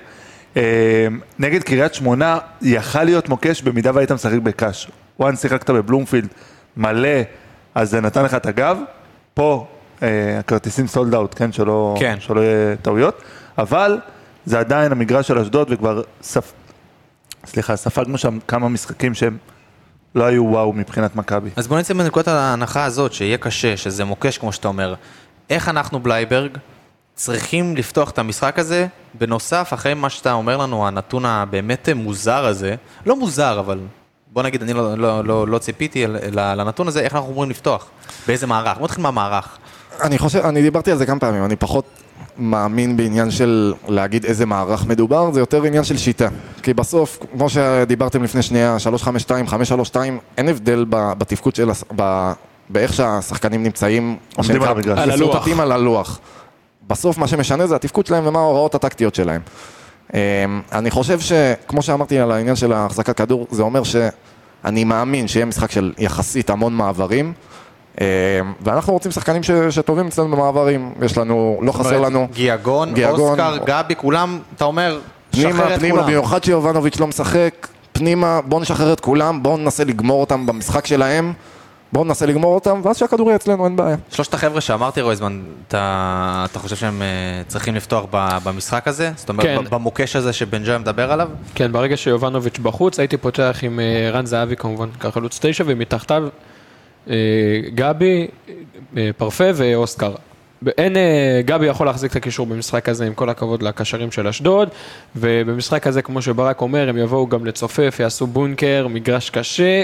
[0.58, 1.08] אה,
[1.40, 4.92] נגד קריית שמונה יכל להיות מוקש במידה והיית משחק בקאש.
[5.20, 6.28] וואן שיחקת בבלומפילד
[6.78, 7.10] מלא,
[7.76, 8.78] אז זה נתן לך את הגב.
[9.34, 9.68] פה
[10.40, 11.52] הכרטיסים sold out, כן?
[11.52, 12.16] שלא, כן.
[12.20, 13.22] שלא יהיה טעויות.
[13.58, 13.98] אבל
[14.46, 16.52] זה עדיין המגרש של אשדוד וכבר ספ...
[17.46, 19.38] סליחה, ספגנו שם כמה משחקים שהם
[20.16, 21.50] לא היו וואו מבחינת מכבי.
[21.56, 24.96] אז בוא נצא מנקודת ההנחה הזאת, שיהיה קשה, שזה מוקש כמו שאתה אומר.
[25.50, 26.58] איך אנחנו בלייברג
[27.16, 32.76] צריכים לפתוח את המשחק הזה, בנוסף, אחרי מה שאתה אומר לנו, הנתון הבאמת מוזר הזה,
[33.06, 33.80] לא מוזר, אבל
[34.32, 37.90] בוא נגיד, אני לא, לא, לא, לא ציפיתי לנתון הזה, איך אנחנו אמורים לפתוח?
[38.28, 38.78] באיזה מערך?
[38.78, 39.58] בוא נתחיל מהמערך.
[40.02, 41.86] אני חושב, אני דיברתי על זה כמה פעמים, אני פחות
[42.38, 46.28] מאמין בעניין של להגיד איזה מערך מדובר, זה יותר עניין של שיטה.
[46.64, 52.32] כי בסוף, כמו שדיברתם לפני שנייה, 352, 532, אין הבדל בתפקוד של, ב-
[52.70, 55.00] באיך שהשחקנים נמצאים, עומדים על המגרש.
[55.00, 55.30] על הלוח.
[55.30, 56.20] מסורטטים על הלוח.
[56.88, 59.42] בסוף מה שמשנה זה התפקוד שלהם ומה ההוראות הטקטיות שלהם.
[60.14, 60.20] אמ,
[60.72, 65.72] אני חושב שכמו שאמרתי על העניין של החזקת כדור, זה אומר שאני מאמין שיהיה משחק
[65.72, 67.34] של יחסית המון מעברים.
[68.02, 68.06] אמ,
[68.62, 72.28] ואנחנו רוצים שחקנים ש, שטובים אצלנו במעברים, יש לנו, לא חסר לנו.
[72.34, 75.00] גיאגון, גיאגון, אוסקר, גבי, כולם, אתה אומר,
[75.32, 76.08] פנימה, שחרר את פנימה, כולם.
[76.08, 81.34] במיוחד שיובנוביץ' לא משחק, פנימה, בואו נשחרר את כולם, בואו ננסה לגמור אותם במשחק שלהם,
[81.94, 83.96] בואו ננסה לגמור אותם, ואז שהכדור יהיה אצלנו, אין בעיה.
[84.10, 87.08] שלושת החבר'ה שאמרתי רויזמן, אתה, אתה חושב שהם אה,
[87.48, 89.12] צריכים לפתוח ב- במשחק הזה?
[89.16, 89.70] זאת אומרת, כן.
[89.70, 91.30] במוקש הזה שבן ג'וי מדבר עליו?
[91.56, 96.30] כן, ברגע שיובנוביץ' בחוץ, הייתי פותח עם אה, רן זהבי כמובן, כחלוץ תשע, ומתחתיו אה,
[97.76, 98.28] גבי,
[98.98, 100.16] אה, פרפה ואוסקר.
[100.78, 104.70] אין, אה, גבי יכול להחזיק את הקישור במשחק הזה, עם כל הכבוד לקשרים של אשדוד,
[105.16, 109.84] ובמשחק הזה, כמו שברק אומר, הם יבואו גם לצופף, יעשו בונקר, מגרש קשה.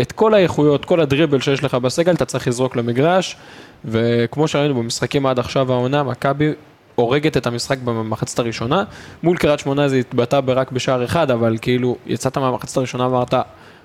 [0.00, 3.36] את כל האיכויות, כל הדריבל שיש לך בסגל, אתה צריך לזרוק למגרש,
[3.84, 6.52] וכמו שראינו במשחקים עד עכשיו העונה, מכבי
[6.94, 8.84] הורגת את המשחק במחצת הראשונה.
[9.22, 13.34] מול קריית שמונה זה התבטא רק בשער אחד, אבל כאילו יצאת מהמחצת הראשונה ואמרת,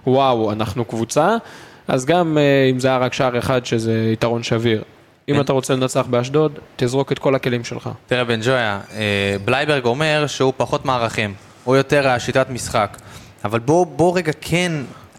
[0.08, 1.38] וואו, אנחנו קבוצה,
[1.88, 4.84] אז גם אה, אם זה היה רק שער אחד, שזה יתרון שביר.
[5.30, 5.42] אם.
[5.42, 7.90] אתה רוצה לנצח באשדוד, תזרוק את כל הכלים שלך.
[8.08, 12.98] תראה, בן ג'ויה, אה, בלייברג אומר שהוא פחות מערכים, הוא יותר השיטת משחק.
[13.46, 14.72] אבל בוא, בוא רגע כן,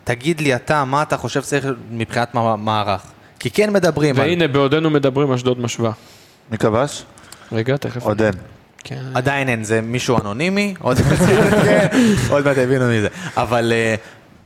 [0.05, 3.03] תגיד לי אתה, מה אתה חושב צריך מבחינת מע- מערך?
[3.39, 4.21] כי כן מדברים על...
[4.29, 5.91] והנה, בעודנו מדברים, אשדוד משווה.
[6.51, 7.05] מי כבש?
[7.53, 8.03] רגע, תכף.
[8.03, 8.35] עוד אין.
[8.85, 9.03] כן.
[9.15, 10.97] עדיין אין, זה מישהו אנונימי, עוד
[11.65, 11.87] כן,
[12.45, 13.09] מעט הבינו מזה.
[13.37, 13.95] אבל אה,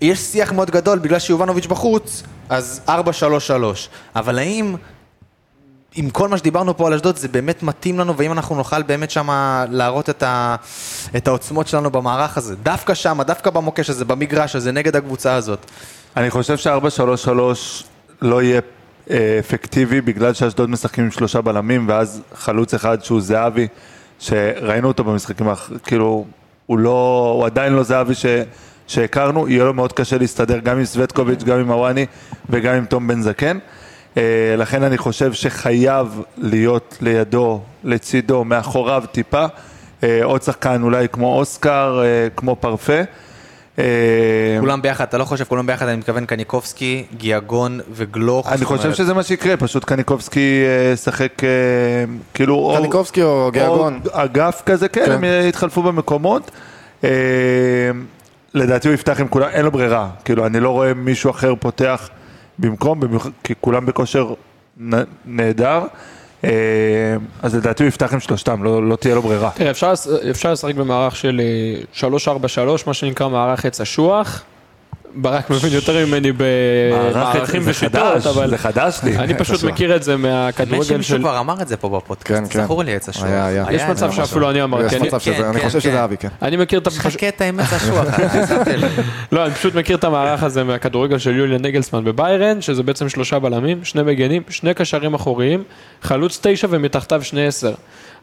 [0.02, 2.90] יש שיח מאוד גדול, בגלל שיובנוביץ' בחוץ, אז 4-3-3.
[4.16, 4.74] אבל האם,
[5.94, 9.10] עם כל מה שדיברנו פה על אשדוד, זה באמת מתאים לנו, והאם אנחנו נוכל באמת
[9.10, 10.56] שמה להראות את, ה,
[11.16, 12.56] את העוצמות שלנו במערך הזה?
[12.56, 15.66] דווקא שמה, דווקא במוקש הזה, במגרש הזה, נגד הקבוצה הזאת.
[16.16, 17.30] אני חושב ש-4-3-3
[18.22, 18.60] לא יהיה
[19.10, 23.68] אה, אפקטיבי בגלל שאשדוד משחקים עם שלושה בלמים ואז חלוץ אחד שהוא זהבי,
[24.18, 25.46] שראינו אותו במשחקים
[25.82, 26.24] כאילו,
[26.66, 28.26] הוא לא, הוא עדיין לא זהבי ש,
[28.86, 32.06] שהכרנו, יהיה לו מאוד קשה להסתדר גם עם סווטקוביץ', גם עם הוואני
[32.50, 33.58] וגם עם תום בן זקן.
[34.16, 34.22] אה,
[34.58, 39.44] לכן אני חושב שחייב להיות לידו, לצידו, מאחוריו טיפה,
[40.02, 43.00] אה, עוד שחקן אולי כמו אוסקר, אה, כמו פרפה.
[44.60, 48.52] כולם ביחד, אתה לא חושב כולם ביחד, אני מתכוון קניקובסקי, גיאגון וגלוך.
[48.52, 50.64] אני חושב אומרת, שזה מה שיקרה, פשוט קניקובסקי
[51.04, 51.48] שחק אה,
[52.34, 52.54] כאילו...
[52.54, 54.00] או- קניקובסקי או גיאגון.
[54.04, 55.12] או אגף כזה, כן, כן.
[55.12, 56.50] הם יתחלפו במקומות.
[58.56, 60.08] אה, לדעתי הוא יפתח עם כולם, אין לו ברירה.
[60.24, 62.08] כאילו, אני לא רואה מישהו אחר פותח
[62.58, 63.00] במקום,
[63.44, 64.34] כי כולם בכושר
[65.26, 65.82] נהדר.
[66.44, 66.50] אה,
[67.42, 69.50] אז לדעתי הוא יפתח עם שלושתם, לא לא תהיה לו ברירה.
[69.54, 69.92] תראה, אפשר,
[70.30, 71.40] אפשר לשחק במערך של
[72.00, 72.08] אה,
[72.78, 74.42] 3-4-3, מה שנקרא מערך עץ אשוח.
[75.14, 79.16] ברק מבין יותר ממני במערכים ושיטות, אבל זה חדש לי.
[79.16, 79.64] אני פשוט.
[79.64, 81.18] מכיר את זה מהכדורגל של...
[81.18, 82.64] כבר אמר את זה פה כן, בפודקאסט, כן.
[82.64, 83.66] זכור לי עץ היה.
[83.70, 85.96] יש מצב שאפילו אני אמרתי, יש אני- מצב שזה, כן, אני כן, חושב שזה כן.
[85.96, 86.28] אבי, כן.
[86.42, 86.86] אני מכיר את...
[86.86, 88.98] אשוח, אחי, שמתי לב.
[89.32, 93.38] לא, אני פשוט מכיר את המערך הזה מהכדורגל של יוליה נגלסמן בביירן, שזה בעצם שלושה
[93.38, 95.62] בלמים, שני מגנים, שני קשרים אחוריים,
[96.02, 97.74] חלוץ תשע ומתחתיו שני עשר.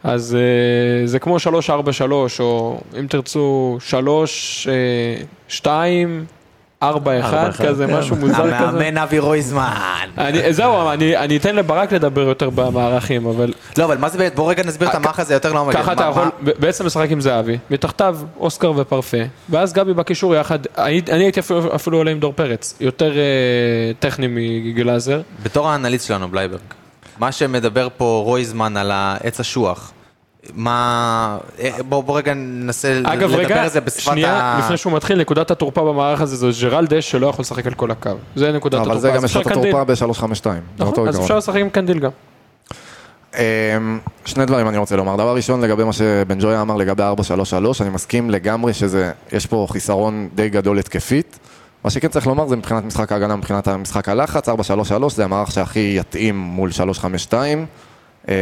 [0.04, 4.68] אז אה, זה כמו שלוש ארבע שלוש, או אם תרצו שלוש,
[6.82, 7.96] אה, שתיים, ארבע אחד, אחד, כזה, כן.
[7.96, 8.56] משהו מוזר כזה.
[8.56, 10.06] המאמן אבי רויזמן.
[10.18, 14.34] אני, זהו, אני, אני אתן לברק לדבר יותר במערכים, אבל לא, אבל מה זה באמת?
[14.34, 15.76] בוא רגע נסביר את המערך הזה יותר לעומק.
[15.76, 19.16] ככה אתה יכול בעצם לשחק עם זהבי, מתחתיו אוסקר ופרפה,
[19.48, 23.22] ואז גבי בקישור יחד, אני, אני הייתי אפילו, אפילו עולה עם דור פרץ, יותר אה,
[23.98, 25.20] טכני מגלאזר.
[25.42, 26.60] בתור האנליסט שלנו, בלייברג,
[27.18, 29.92] מה שמדבר פה רויזמן על העץ אשוח,
[30.54, 31.38] מה...
[31.60, 34.58] אה, בוא בוא רגע ננסה אגב, לדבר רגע, על זה בשפת שנייה, ה...
[34.58, 38.10] לפני שהוא מתחיל, נקודת התורפה במערך הזה זה ג'רלדש שלא יכול לשחק על כל הקו.
[38.36, 38.92] זה נקודת התורפה.
[38.92, 39.52] אבל זה גם יש לך את.
[39.52, 40.44] התורפה ב-352.
[40.44, 41.20] זה אותו נכון, אז.
[41.20, 42.10] אפשר לשחק עם קנדיל גם.
[43.34, 45.16] אמ, שני דברים אני רוצה לומר.
[45.16, 49.66] דבר ראשון, לגבי מה שבן ג'ויה אמר לגבי 433, אני מסכים לגמרי שזה, יש פה
[49.70, 51.38] חיסרון די גדול התקפית.
[51.84, 55.94] מה שכן צריך לומר זה מבחינת משחק ההגנה, מבחינת משחק הלחץ, 433 זה המערך שהכי
[55.98, 57.66] יתאים מול 352.
[58.28, 58.34] אמ,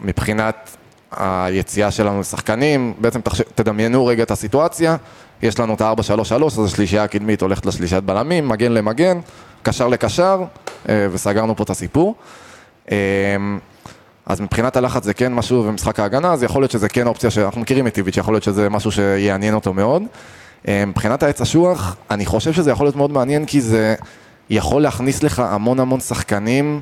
[0.00, 0.76] מבחינת
[1.16, 3.40] היציאה שלנו לשחקנים, בעצם תחש...
[3.54, 4.96] תדמיינו רגע את הסיטואציה,
[5.42, 9.20] יש לנו את ה-433, אז השלישייה הקדמית הולכת לשלישיית בלמים, מגן למגן,
[9.62, 10.42] קשר לקשר,
[10.88, 12.14] אה, וסגרנו פה את הסיפור.
[12.90, 12.94] אמ,
[14.26, 17.60] אז מבחינת הלחץ זה כן משהו, ומשחק ההגנה, אז יכול להיות שזה כן אופציה שאנחנו
[17.60, 20.02] מכירים את טיביץ', יכול להיות שזה משהו שיעניין אותו מאוד.
[20.68, 23.94] אה, מבחינת העץ אשוח, אני חושב שזה יכול להיות מאוד מעניין, כי זה
[24.50, 26.80] יכול להכניס לך המון המון שחקנים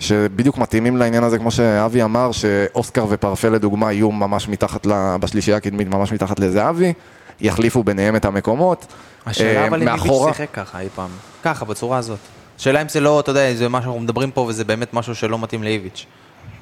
[0.00, 5.56] שבדיוק מתאימים לעניין הזה, כמו שאבי אמר, שאוסקר ופרפה לדוגמה יהיו ממש מתחת, ל- בשלישייה
[5.56, 6.92] הקדמית, ממש מתחת לזהבי,
[7.40, 8.86] יחליפו ביניהם את המקומות.
[9.26, 11.10] השאלה אה, אבל אם מאחורה- שיחק ככה אי פעם.
[11.44, 12.18] ככה, בצורה הזאת.
[12.58, 15.38] השאלה אם זה לא, אתה יודע, זה מה שאנחנו מדברים פה וזה באמת משהו שלא
[15.38, 16.06] מתאים לאיביץ'.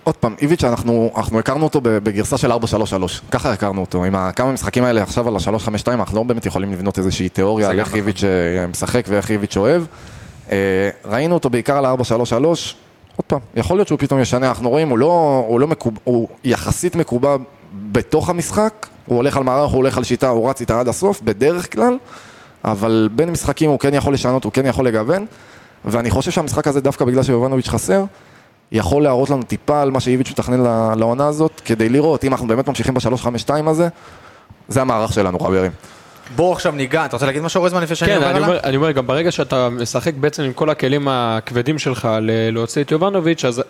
[0.04, 2.56] עוד פעם, איביץ', אנחנו, אנחנו הכרנו אותו בגרסה של 4-3-3,
[3.30, 4.04] ככה הכרנו אותו.
[4.04, 7.78] עם כמה משחקים האלה עכשיו על ה-3-5-2, אנחנו לא באמת יכולים לבנות איזושהי תיאוריה על
[7.80, 7.94] איך.
[7.94, 9.82] איביץ' אה, משחק ואיך איביץ' אוהב.
[10.52, 10.56] אה,
[11.04, 12.34] ראינו אותו בעיקר על ה-4-3-3,
[13.16, 15.98] עוד פעם, יכול להיות שהוא פתאום ישנה, אנחנו רואים, הוא לא, הוא לא מקוב...
[16.04, 17.36] הוא יחסית מקובע
[17.92, 21.20] בתוך המשחק, הוא הולך על מערך, הוא הולך על שיטה, הוא רץ איתה עד הסוף,
[21.20, 21.98] בדרך כלל,
[22.64, 25.26] אבל בין משחקים הוא כן יכול לשנות, הוא כן יכול לגוון,
[25.84, 28.04] ואני חושב שהמשחק הזה, דוווקא בגלל שיובנוביץ' חסר,
[28.72, 30.60] יכול להראות לנו טיפה על מה שאיביץ' מתכנן
[30.98, 33.88] לעונה הזאת, כדי לראות אם אנחנו באמת ממשיכים ב-352 הזה,
[34.68, 35.70] זה המערך שלנו, חברים.
[36.36, 38.42] בואו עכשיו ניגע, אתה רוצה להגיד משהו רויזמן לפני שאני כן, עובר עליו?
[38.42, 42.08] אומר, אני אומר, גם ברגע שאתה משחק בעצם עם כל הכלים הכבדים שלך
[42.52, 43.62] להוציא את יובנוביץ', אז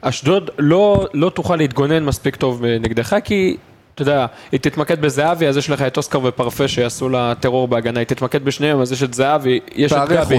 [0.00, 3.56] אשדוד לא, לא תוכל להתגונן מספיק טוב נגדך, כי
[3.94, 8.00] אתה יודע, היא תתמקד בזהבי, אז יש לך את אוסקר ופרפה שיעשו לה טרור בהגנה,
[8.00, 10.38] היא תתמקד בשניהם, אז יש את זהבי, יש את גבי.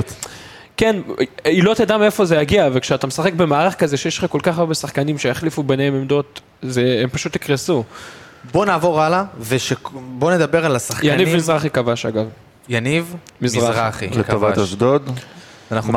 [0.78, 0.96] כן,
[1.44, 4.74] היא לא תדע מאיפה זה יגיע, וכשאתה משחק במערך כזה שיש לך כל כך הרבה
[4.74, 7.84] שחקנים שיחליפו ביניהם עמדות, זה, הם פשוט יקרסו.
[8.52, 11.14] בואו נעבור הלאה, ובואו נדבר על השחקנים.
[11.14, 12.26] יניב מזרחי כבש אגב.
[12.70, 13.70] יניב מזרחי.
[13.72, 14.08] מזרחי.
[14.08, 14.64] לטובת כבש.
[14.64, 15.10] אשדוד.
[15.72, 15.94] אנחנו.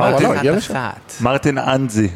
[1.21, 2.09] מרטין אנזי,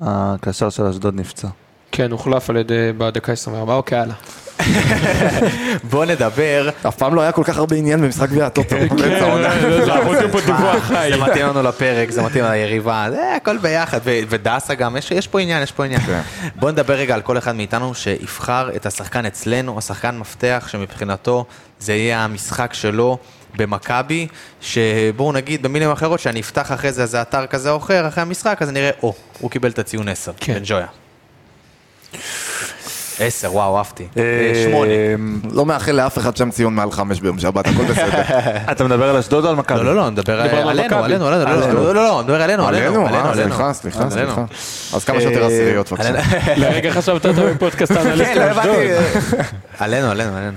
[0.00, 1.48] הקשר של אשדוד נפצע.
[1.96, 4.14] כן, הוחלף על ידי בדקה 24, אוקיי, הלאה.
[5.90, 6.68] בואו נדבר.
[6.88, 8.76] אף פעם לא היה כל כך הרבה עניין במשחק גביע הטוטו.
[8.98, 9.18] כן,
[10.80, 11.10] חי.
[11.12, 15.40] זה מתאים לנו לפרק, זה מתאים ליריבה, זה הכל ביחד, ו- ודסה גם, יש, פה
[15.40, 16.00] עניין, יש פה עניין.
[16.00, 16.20] כן.
[16.56, 21.44] בואו נדבר רגע על כל אחד מאיתנו שיבחר את השחקן אצלנו, השחקן מפתח שמבחינתו
[21.80, 23.18] זה יהיה המשחק שלו
[23.56, 24.26] במכבי,
[24.60, 28.62] שבואו נגיד במילים אחרות שאני אפתח אחרי זה איזה אתר כזה או אחר, אחרי המשחק,
[28.62, 30.54] אז אני אראה, או, הוא קיבל את הציון 10, כן.
[30.54, 30.86] בן ג'ויה.
[33.20, 34.06] 10, וואו, אהבתי.
[34.16, 34.22] אה,
[34.64, 34.92] שמונה.
[35.52, 38.22] לא מאחל לאף אחד שם ציון מעל חמש ביום שבת, הכל בסדר.
[38.72, 39.78] אתה מדבר על אשדוד או על מכבי?
[39.78, 40.96] לא, לא, לא, נדבר דיברנו על עלינו.
[41.04, 41.74] עלינו, עלינו, לא, עלינו.
[41.74, 43.48] לא, לא, לא, נדבר עלינו, עלינו, עלינו, עלינו, אה, עלינו.
[43.48, 44.32] סליחה, סליחה, עלינו.
[44.32, 44.44] סליחה.
[44.96, 46.12] אז כמה שיותר אה, עשיריות בבקשה.
[46.62, 48.76] לרגע חשבת אתה בפודקאסט האנליסט כן, לא אשדוד.
[49.78, 50.52] עלינו, עלינו, עלינו.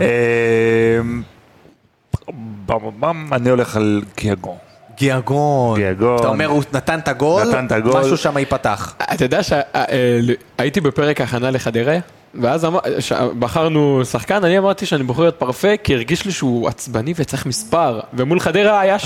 [2.72, 4.69] אמ, אני הולך על גיאגון.
[5.00, 5.80] גיאגון.
[5.80, 6.20] גיאגון.
[6.20, 8.02] אתה אומר, הוא נתן את הגול, נתן את הגול.
[8.02, 8.96] משהו שם ייפתח.
[9.14, 11.98] אתה יודע שהייתי בפרק הכנה לחדרה,
[12.34, 13.12] ואז אמר, ש...
[13.40, 18.00] בחרנו שחקן, אני אמרתי שאני בוחר את פרפה, כי הרגיש לי שהוא עצבני וצריך מספר.
[18.14, 19.00] ומול חדרה היה 6-0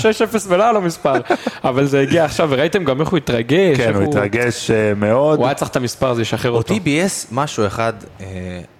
[0.48, 1.14] ולא היה לו מספר.
[1.64, 3.76] אבל זה הגיע עכשיו, וראיתם גם איך הוא התרגש.
[3.76, 5.38] כן, הוא התרגש אה, מאוד.
[5.38, 6.74] הוא היה צריך את המספר, זה ישחרר אותו.
[6.74, 8.26] אותי ביאס משהו אחד אה,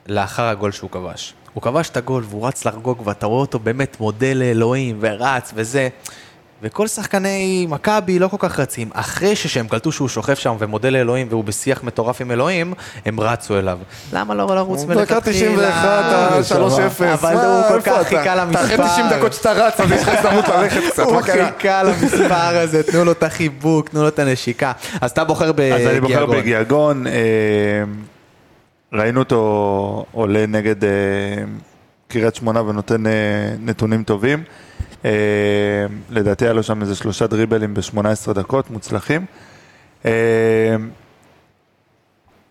[0.07, 1.35] לאחר הגול שהוא כבש.
[1.55, 5.89] הוא כבש את הגול והוא רץ לחגוג ואתה רואה אותו באמת מודה לאלוהים ורץ וזה.
[6.65, 8.91] וכל שחקני מכבי לא כל כך רצים.
[8.93, 12.75] אחרי שהם קלטו שהוא שוכב שם ומודה לאלוהים והוא בשיח מטורף עם אלוהים,
[13.07, 13.79] הם רצו אליו.
[14.13, 15.71] למה לא לרוץ דקה מלכתחילה?
[16.41, 17.05] 91, ה-3-0.
[17.15, 17.93] אבל הוא כל כך?
[17.93, 18.87] חיכה אתה אחרי למספר.
[18.87, 21.21] 90 דקות שאתה רץ, אז יש לך הזדמנות ללכת קצת, הוא?
[21.21, 24.73] חיכה למספר הזה, תנו לו את החיבוק, תנו לו את הנשיקה.
[25.01, 26.41] אז אתה בוחר אז אני בוחר בגיאגון.
[26.41, 27.07] בגיאגון.
[27.07, 27.85] אה,
[28.93, 30.91] ראינו אותו עולה נגד אה,
[32.09, 33.13] קריית שמונה ונותן אה,
[33.61, 34.43] נתונים טובים.
[35.05, 35.11] אה,
[36.11, 39.25] לדעתי היה לו שם איזה שלושה דריבלים ב-18 דקות מוצלחים.
[40.05, 40.11] אה,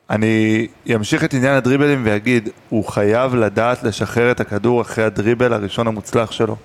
[0.10, 5.88] אני אמשיך את עניין הדריבלים ואגיד, הוא חייב לדעת לשחרר את הכדור אחרי הדריבל הראשון
[5.88, 6.56] המוצלח שלו.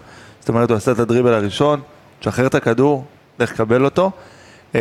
[0.40, 1.81] זאת אומרת, הוא עשה את הדריבל הראשון,
[2.20, 3.05] תשחרר את הכדור,
[3.38, 4.11] לך קבל אותו.
[4.74, 4.81] אה,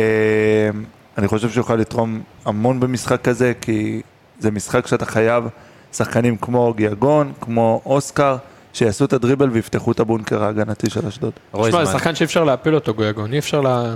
[1.18, 4.02] אני חושב שהוא לתרום המון במשחק כזה, כי
[4.38, 5.44] זה משחק שאתה חייב
[5.92, 8.36] שחקנים כמו גיאגון, כמו אוסקר,
[8.78, 11.32] שיעשו את הדריבל ויפתחו את הבונקר ההגנתי של אשדוד.
[11.52, 11.92] תשמע, זה.
[11.92, 13.94] שחקן שאי אפשר להפיל אותו, גויגון, אי אפשר ל...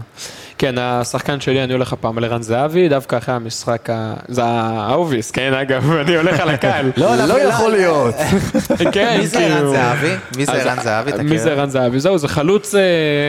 [0.63, 4.15] כן, השחקן שלי, אני הולך הפעם על ערן זהבי, דווקא אחרי המשחק ה...
[4.29, 6.93] זה האוביס, כן, אגב, אני הולך על הקהל.
[6.97, 8.15] לא יכול להיות.
[8.93, 9.73] כן, מי זה ערן כאילו.
[9.73, 10.15] זהבי?
[10.37, 11.11] מי זה ערן זהבי?
[11.23, 12.01] מי זה ערן זהבי?
[12.01, 12.81] זהו, זה חלוץ, אה,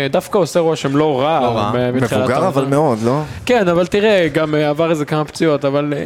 [0.10, 1.40] דווקא עושה רושם לא רע.
[1.40, 2.48] לא מתחילת מבוגר.
[2.48, 3.22] אבל מאוד, לא?
[3.46, 6.02] כן, אבל תראה, גם אה, עבר איזה כמה פציעות, אבל אה,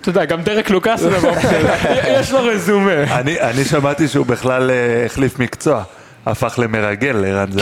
[0.00, 1.02] אתה יודע, גם דרק לוקאס.
[2.20, 3.18] יש לו רזומה.
[3.20, 5.82] אני, אני שמעתי שהוא בכלל אה, החליף מקצוע,
[6.26, 7.60] הפך למרגל, ערן זה.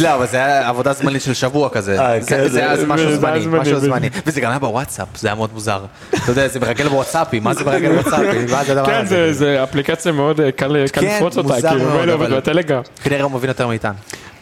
[0.00, 2.00] לא, אבל זה היה עבודה זמנית של שבוע כזה.
[2.00, 3.80] אה, זה- כן, זה היה משהו זמני, משהו.
[3.80, 4.08] זמני.
[4.26, 5.80] וזה גם היה בוואטסאפ, זה היה מאוד מוזר.
[6.10, 8.38] אתה יודע, זה מרגל בוואטסאפי, מה זה מרגל בוואטסאפי?
[8.52, 9.06] מה זה הדבר כן?
[9.32, 12.82] זה- אפליקציה מאוד אה, קל כן, לפרוץ אותה, כאילו, אבל- בטלגרם.
[13.04, 13.94] כנראה הוא מבין יותר מאיתנו.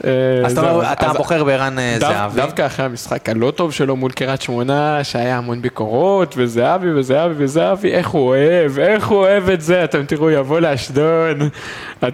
[0.06, 0.60] אה, אז אתה
[1.06, 2.40] אומר, בוחר בערן אה, זהבי.
[2.40, 7.92] דווקא אחרי המשחק הלא טוב שלו מול קריית שמונה, שהיה המון ביקורות, וזהבי וזהבי וזהבי,
[7.92, 11.42] איך הוא אוהב, איך הוא אוהב את זה, אתם תראו, יבוא לאשדוד,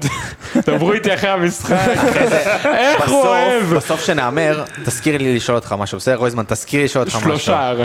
[0.67, 1.89] דברו איתי אחרי המשחק,
[2.65, 6.17] איך הוא אוהב, בסוף שנהמר, תזכיר לי לשאול אותך משהו, בסדר?
[6.17, 7.29] רוזמן, תזכיר לי לשאול אותך משהו.
[7.29, 7.73] שלושה,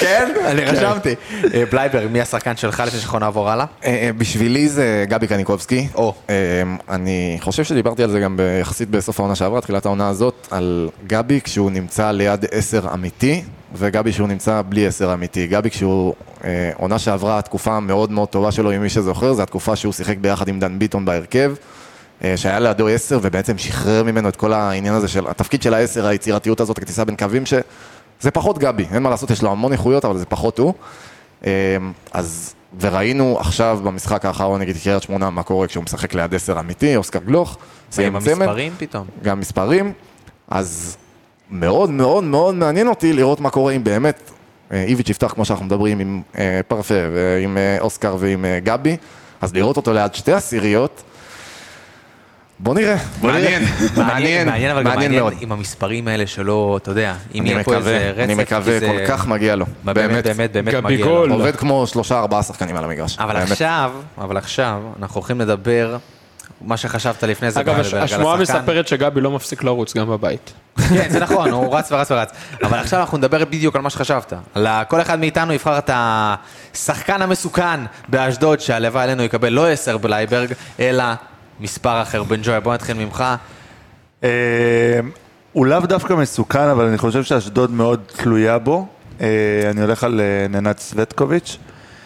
[0.00, 0.32] כן?
[0.44, 1.14] אני רשמתי.
[1.54, 3.64] אה, בלייבר, מי השחקן שלך לפני שאנחנו נעבור הלאה?
[3.84, 5.88] אה, אה, בשבילי זה גבי קניקובסקי.
[5.94, 6.14] או.
[7.32, 11.40] אני חושב שדיברתי על זה גם יחסית בסוף העונה שעברה, תחילת העונה הזאת, על גבי
[11.40, 13.42] כשהוא נמצא ליד עשר אמיתי,
[13.74, 15.46] וגבי כשהוא נמצא בלי עשר אמיתי.
[15.46, 19.76] גבי כשהוא, אה, עונה שעברה, התקופה המאוד מאוד טובה שלו, אם מי שזוכר, זו התקופה
[19.76, 21.54] שהוא שיחק ביחד עם דן ביטון בהרכב.
[22.24, 26.06] אה, שהיה לידו עשר ובעצם שחרר ממנו את כל העניין הזה של התפקיד של העשר,
[26.06, 30.04] היצירתיות הזאת, הכניסה בין קווים, שזה פחות גבי, אין מה לעשות, יש לו המון איכויות,
[30.04, 30.74] אבל זה פחות הוא.
[31.46, 31.76] אה,
[32.12, 36.96] אז, וראינו עכשיו במשחק האחרון נגד קריית שמונה, מה קורה כשהוא משחק ליד עשר אמיתי,
[36.96, 37.58] אוסקר גלוך,
[37.92, 39.06] סיים צמד, המספרים פתאום.
[39.22, 39.92] גם מספרים,
[40.48, 40.96] אז
[41.50, 44.30] מאוד מאוד מאוד מעניין אותי לראות מה קורה אם באמת
[44.72, 48.96] אה, איביץ' יפתח כמו שאנחנו מדברים עם אה, פרפה ועם אה, אוסקר ועם גבי,
[49.40, 51.02] אז לראות אותו ליד שתי עשיריות,
[52.62, 53.34] בוא נראה, נראה,
[53.96, 55.34] מעניין, מעניין, אבל גם מעניין מעניין מאוד.
[55.40, 58.20] עם המספרים האלה שלא, אתה יודע, אם אני יהיה פה איזה מקווה, רצף.
[58.20, 61.28] אני מקווה, כל כך מגיע לו, באמת, באמת, באמת, מגיע גול.
[61.28, 61.34] לו.
[61.34, 63.50] עובד כמו שלושה ארבעה שחקנים על המגרש, אבל באמת.
[63.50, 65.96] עכשיו, אבל עכשיו, אנחנו הולכים לדבר,
[66.60, 68.36] מה שחשבת לפני זה, אגב, השמועה.
[68.36, 70.52] מספרת שגבי לא מפסיק לרוץ גם בבית.
[70.88, 72.30] כן, זה נכון, הוא רץ ורץ ורץ.
[72.62, 74.32] אבל עכשיו אנחנו נדבר בדיוק על מה שחשבת.
[74.88, 81.04] כל אחד מאיתנו יבחר את השחקן המסוכן באשדוד, שהלוואי עלינו יקבל לא עשר בלייברג, אלא
[81.60, 82.22] מספר אחר.
[82.22, 83.24] בן ג'וי, בוא נתחיל ממך.
[84.24, 84.28] אה,
[85.52, 88.86] הוא לאו דווקא מסוכן, אבל אני חושב שאשדוד מאוד תלויה בו.
[89.20, 89.26] אה,
[89.70, 91.56] אני הולך על אה, ננת סווטקוביץ',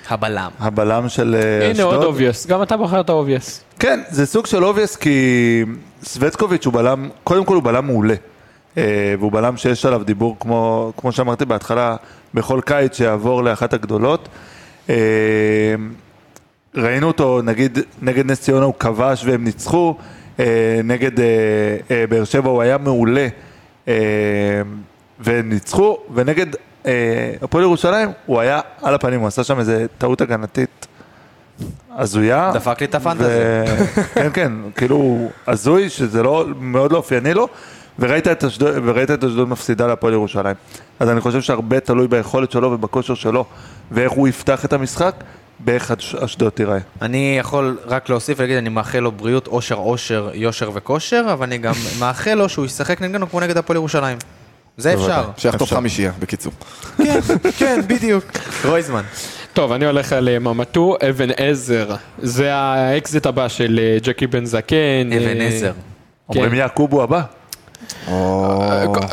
[0.09, 0.50] הבלם.
[0.59, 1.87] הבלם של אה, אשדוד.
[1.87, 3.64] הנה עוד obvious, גם אתה בחרת obvious.
[3.78, 5.64] כן, זה סוג של obvious כי
[6.02, 8.14] סווטקוביץ' הוא בלם, קודם כל הוא בלם מעולה.
[9.18, 11.96] והוא בלם שיש עליו דיבור, כמו, כמו שאמרתי בהתחלה,
[12.35, 14.28] בכל קיץ שיעבור לאחת הגדולות.
[16.76, 19.94] אה, ראינו אותו, נגיד, נגד נס ציונה הוא כבש והם ניצחו,
[20.40, 21.26] אה, נגד אה,
[21.90, 23.28] אה, באר שבע הוא היה מעולה
[23.88, 23.94] אה,
[25.20, 26.46] וניצחו, ונגד
[26.86, 26.92] אה,
[27.42, 30.86] הפועל ירושלים הוא היה על הפנים, הוא עשה שם איזה טעות הגנתית
[31.96, 32.50] הזויה.
[32.54, 33.24] דפק לי את הפנטזי.
[33.26, 33.64] ו-
[34.14, 37.48] כן, כן, כאילו הזוי, שזה לא, מאוד לא אופייני לו,
[37.98, 40.54] וראית את אשדוד, וראית את אשדוד מפסידה להפועל ירושלים.
[41.00, 43.44] אז אני חושב שהרבה תלוי ביכולת שלו ובכושר שלו,
[43.90, 45.14] ואיך הוא יפתח את המשחק,
[45.59, 46.79] באיך אש- אשדוד תיראה.
[47.03, 51.59] אני יכול רק להוסיף ולהגיד, אני מאחל לו בריאות, אושר, אושר, יושר וכושר, אבל אני
[51.59, 54.19] גם מאחל לו שהוא ישחק נגדנו כמו נגד הפועל ירושלים.
[54.77, 55.25] זה אפשר.
[55.37, 56.53] שיחטוף חמישייה, בקיצור.
[56.97, 57.21] כן,
[57.59, 58.25] כן, בדיוק.
[58.64, 59.03] רויזמן.
[59.53, 61.88] טוב, אני הולך על אה, ממטו, אבן עזר.
[62.23, 64.77] זה האקזיט הבא של אה, ג'קי בן זקן.
[65.16, 65.73] אבן אה, עזר.
[66.29, 66.57] אומרים כן.
[66.57, 67.23] יעקוב הוא הבא.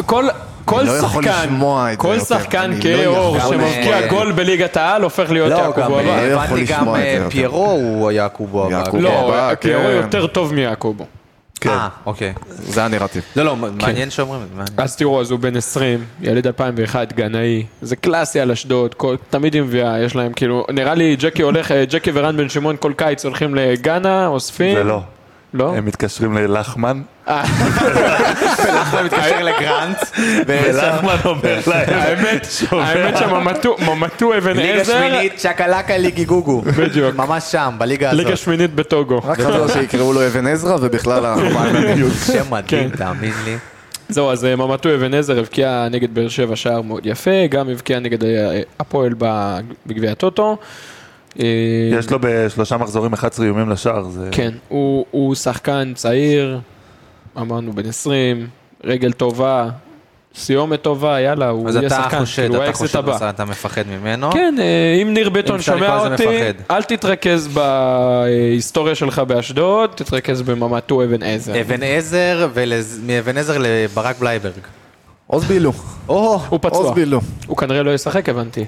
[0.05, 0.25] כל...
[0.65, 2.25] כל לא יכול שחקן, לשמוע את זה כל יותר.
[2.25, 2.81] שחקן אני לא
[3.13, 3.55] כאור יכול.
[3.57, 5.87] שמבקיע אה, גול בליגת העל הופך להיות לא, הוא הבא.
[5.89, 7.29] לא יכול הבנתי גם לשמוע את זה אה, יותר.
[7.29, 8.71] פיירו הוא יעקובו הבא.
[8.77, 9.01] יעקובו.
[9.03, 9.95] לא, הבא, פיירו כן.
[9.95, 11.05] יותר טוב מיעקובו.
[11.65, 12.33] אה, אוקיי.
[12.49, 13.23] זה הנרטיב.
[13.35, 14.55] לא, לא, מעניין שאומרים את זה.
[14.55, 14.75] מעניין.
[14.77, 19.55] אז תראו, אז הוא בן 20, ילד 2001, גנאי, זה קלאסי על אשדוד, כל- תמיד
[19.55, 22.93] עם מביאה, יש להם כאילו, נראה לי ג'קי הולך, אה, ג'קי ורן בן שמעון כל
[22.97, 24.75] קיץ הולכים לגאנה, אוספים.
[24.75, 25.01] זה לא.
[25.53, 25.73] לא?
[25.75, 29.97] הם מתקשרים ללחמן, אחלה מתקשר לגרנט.
[30.47, 32.47] ולחמן אומר להם, האמת,
[33.19, 36.61] שממטו ממטו אבן ליגה עזר, שמינית, צ'קלקה ליגי גוגו.
[36.61, 37.15] בדיוק.
[37.15, 38.25] ממש שם, בליגה הזאת.
[38.25, 39.21] ליגה שמינית בטוגו.
[39.23, 42.09] רק חזר שיקראו לו אבן עזרא, ובכלל אנחנו מאמינים.
[42.25, 42.97] שם מדהים, כן.
[42.97, 43.57] תאמין לי.
[44.09, 47.99] זהו, אז אה, ממטו אבן עזר הבקיע נגד באר שבע שער מאוד יפה, גם הבקיע
[47.99, 49.13] נגד אה, הפועל
[49.85, 50.57] בגביע הטוטו.
[51.39, 51.45] אה,
[51.99, 54.29] יש לו בשלושה מחזורים 11 איומים לשער, זה...
[54.31, 56.59] כן, הוא, הוא שחקן צעיר,
[57.37, 58.47] אמרנו בן 20,
[58.83, 59.69] רגל טובה,
[60.35, 63.13] סיומת טובה, יאללה, הוא אז יהיה אתה שחקן, חושד, כאילו, אתה האקזיט חושד, הבא.
[63.13, 64.31] בסדר, אתה מפחד ממנו.
[64.31, 66.23] כן, אה, אם ניר ביטון שומע אותי.
[66.71, 71.61] אל תתרכז בהיסטוריה שלך באשדוד, תתרכז בממטו אבן עזר.
[71.61, 74.53] אבן עזר, ומאבן עזר לברק בלייברג.
[75.27, 75.73] עוז בילו.
[76.49, 76.93] הוא פצוע.
[77.47, 78.65] הוא כנראה לא ישחק, הבנתי.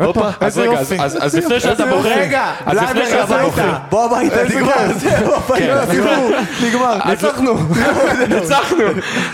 [0.00, 1.04] הופה, אז איזה רגע, אז- יופי.
[1.04, 2.08] אז אז לפני שאתה בוחר.
[2.18, 3.72] רגע, אז לפני שאתה בוחר.
[3.90, 4.92] בוא הביתה, נגמר.
[4.96, 5.84] זהו, הביתה.
[6.66, 7.54] נגמר, ניצחנו.
[8.40, 8.84] ניצחנו.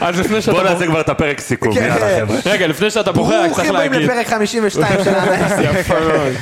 [0.01, 1.81] אז לפני שאתה בוא בוחר, נעשה כבר את הפרק סיכום, כן.
[1.83, 2.37] יאללה חבר'ה.
[2.47, 4.11] רגע, לפני שאתה בוחר, רק צריך ברוכים הבאים להגיד.
[4.11, 5.81] לפרק 52 של האנליסטים.
[5.81, 6.33] יפה מאוד.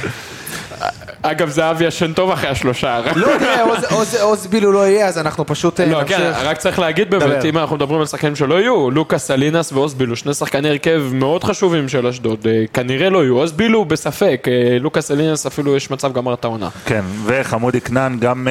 [1.30, 3.00] אגב, זהבי ישן טוב אחרי השלושה.
[3.16, 6.44] לא, תראה, עוז- עוז- עוז בילו לא יהיה, אז אנחנו פשוט אה, לא, כן, נמשיך.
[6.44, 7.44] רק צריך להגיד באמת.
[7.44, 11.88] אם אנחנו מדברים על שחקנים שלא יהיו, לוקאס סלינס ואוסבילו, שני שחקני הרכב מאוד חשובים
[11.88, 16.34] של אשדוד, אה, כנראה לא יהיו, אוסבילו בספק, אה, לוקאס סלינס אפילו יש מצב גמר
[16.34, 16.68] את העונה.
[16.86, 18.48] כן, וחמודי כנען גם...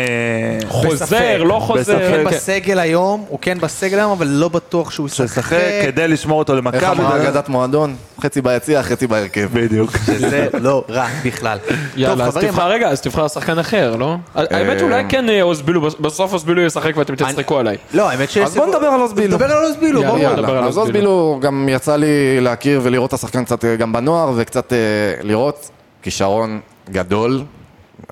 [0.68, 2.18] חוזר, לא חוזר, הוא כן.
[2.18, 2.24] כן.
[2.24, 5.56] בסגל היום, הוא כן בסגל היום, אבל לא בטוח שהוא ישחק.
[5.86, 6.86] כדי לשמור אותו איך למכבי.
[6.86, 7.96] אמרה אגדת מועדון?
[8.22, 9.48] חצי ביציע, חצי בהרכב.
[9.54, 9.92] בדיוק.
[10.06, 11.58] שזה לא רע בכלל.
[11.98, 14.16] יאללה, אז חברים, תבחר רגע, אז תבחר שחקן אחר, לא?
[14.36, 17.78] האמת אולי כן אה, אוסבילו, בסוף אוסבילו ישחק ואתם תצחקו עליי.
[17.94, 18.44] לא, האמת שיש...
[18.44, 19.28] אז בוא נדבר על עוז בילו.
[19.28, 20.58] נדבר על עוז בילו, יאללה, ברור.
[20.58, 24.32] אז עוז עוז בילו גם יצא לי להכיר ולראות את השחקן קצת אה, גם בנוער
[24.36, 24.78] וקצת אה,
[25.22, 25.70] לראות
[26.02, 27.42] כישרון גדול.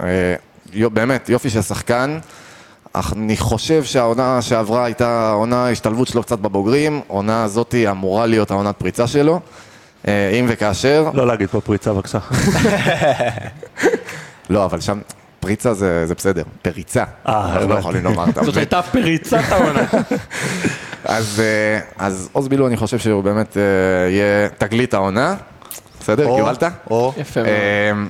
[0.03, 0.35] אה,
[0.73, 2.19] באמת, יופי של שחקן.
[2.93, 8.51] אך אני חושב שהעונה שעברה הייתה עונה השתלבות שלו קצת בבוגרים, עונה הזאתי אמורה להיות
[8.51, 9.39] העונת פריצה שלו.
[10.07, 12.19] אה, אם וכאשר, לא להגיד פה פריצה בבקשה.
[14.53, 14.99] לא, אבל שם
[15.39, 17.03] פריצה זה, זה בסדר, פריצה.
[17.27, 17.75] אה, אנחנו לא.
[17.79, 18.57] יכולים לומר, אתה זאת?
[18.57, 19.83] הייתה פריצת העונה.
[21.05, 23.61] אז, אה, אז עוז בילו, אני חושב שהוא באמת אה,
[24.09, 25.35] יהיה תגלית העונה.
[25.99, 26.63] בסדר, או, קיבלת?
[26.91, 27.53] או, יפה מאוד.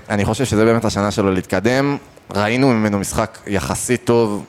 [0.10, 1.97] אני חושב שזה באמת השנה שלו להתקדם.
[2.36, 4.45] ראינו ממנו משחק יחסית טוב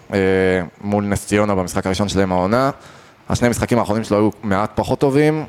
[0.80, 2.70] מול נס ציונה במשחק הראשון שלהם העונה.
[3.28, 5.44] השני המשחקים האחרונים שלו היו מעט פחות טובים.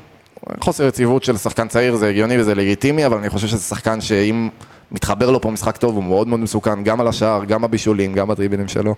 [0.60, 4.48] חוסר יציבות של שחקן צעיר זה הגיוני וזה לגיטימי, אבל אני חושב שזה שחקן שאם
[4.92, 8.28] מתחבר לו פה משחק טוב, הוא מאוד מאוד מסוכן, גם על השער, גם בבישולים, גם
[8.28, 8.94] בדריבלים שלו.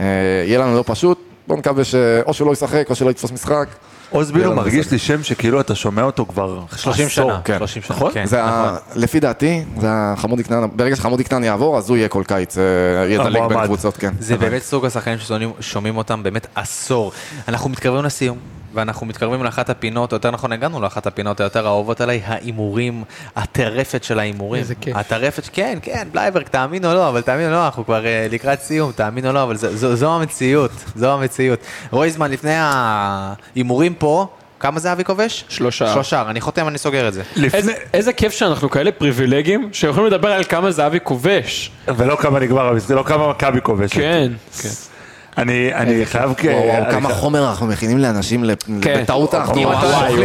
[0.00, 0.06] אה,
[0.46, 3.68] יהיה לנו לא פשוט, בואו נקווה שאו שהוא לא ישחק או שלא יתפוס משחק.
[4.10, 4.90] עוז בילו מרגיש.
[4.92, 7.08] לי שם שכאילו אתה שומע אותו כבר 30 עשור.
[7.08, 7.40] שנה.
[7.44, 7.58] כן.
[7.58, 8.12] 30 שנה, נכון?
[8.12, 8.26] כן.
[8.26, 8.76] זה ה...
[8.94, 12.62] לפי דעתי, זה החמודי קטן, ברגע שחמודי קטן יעבור, אז הוא יהיה כל קיץ, אה,
[13.08, 13.64] ידלג בין.
[13.64, 14.14] קבוצות, כן.
[14.18, 15.18] זה באמת סוג השחקנים
[15.60, 17.12] ששומעים אותם באמת עשור.
[17.48, 18.38] אנחנו מתקרבים לסיום,
[18.76, 23.04] ואנחנו מתקרבים לאחת הפינות, או יותר נכון הגענו לאחת הפינות היותר אהובות עליי, ההימורים,
[23.36, 24.62] הטרפת של ההימורים.
[24.62, 24.96] איזה כיף.
[24.96, 28.60] הטרפת, כן, כן, בלייברג, תאמין או לא, אבל תאמין או לא, אנחנו כבר אה, לקראת
[28.60, 31.58] סיום, תאמין או לא, אבל זו, זו, זו המציאות, זו המציאות.
[31.90, 34.26] רויזמן, לפני ההימורים פה,
[34.60, 35.44] כמה זה אבי כובש?
[35.48, 35.92] שלושה.
[35.94, 37.22] שלושה, אני חותם, אני סוגר את זה.
[37.54, 41.70] איזה- איזה כיף שאנחנו כאלה פריבילגים, שיכולים לדבר על כמה זהבי כובש.
[41.96, 43.94] ולא כמה נגמר המשחק, לא כמה מכבי כובשת.
[43.94, 44.68] כן, כן.
[45.38, 46.44] אני אני חייב כ...
[46.44, 48.44] וואו, כמה חומר אנחנו מכינים לאנשים,
[48.82, 49.00] כן.
[49.02, 49.68] בטעות אנחנו אוכלים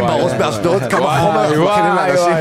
[0.08, 2.34] בראש באשדוד, כמה חומר אנחנו מכינים לאנשים.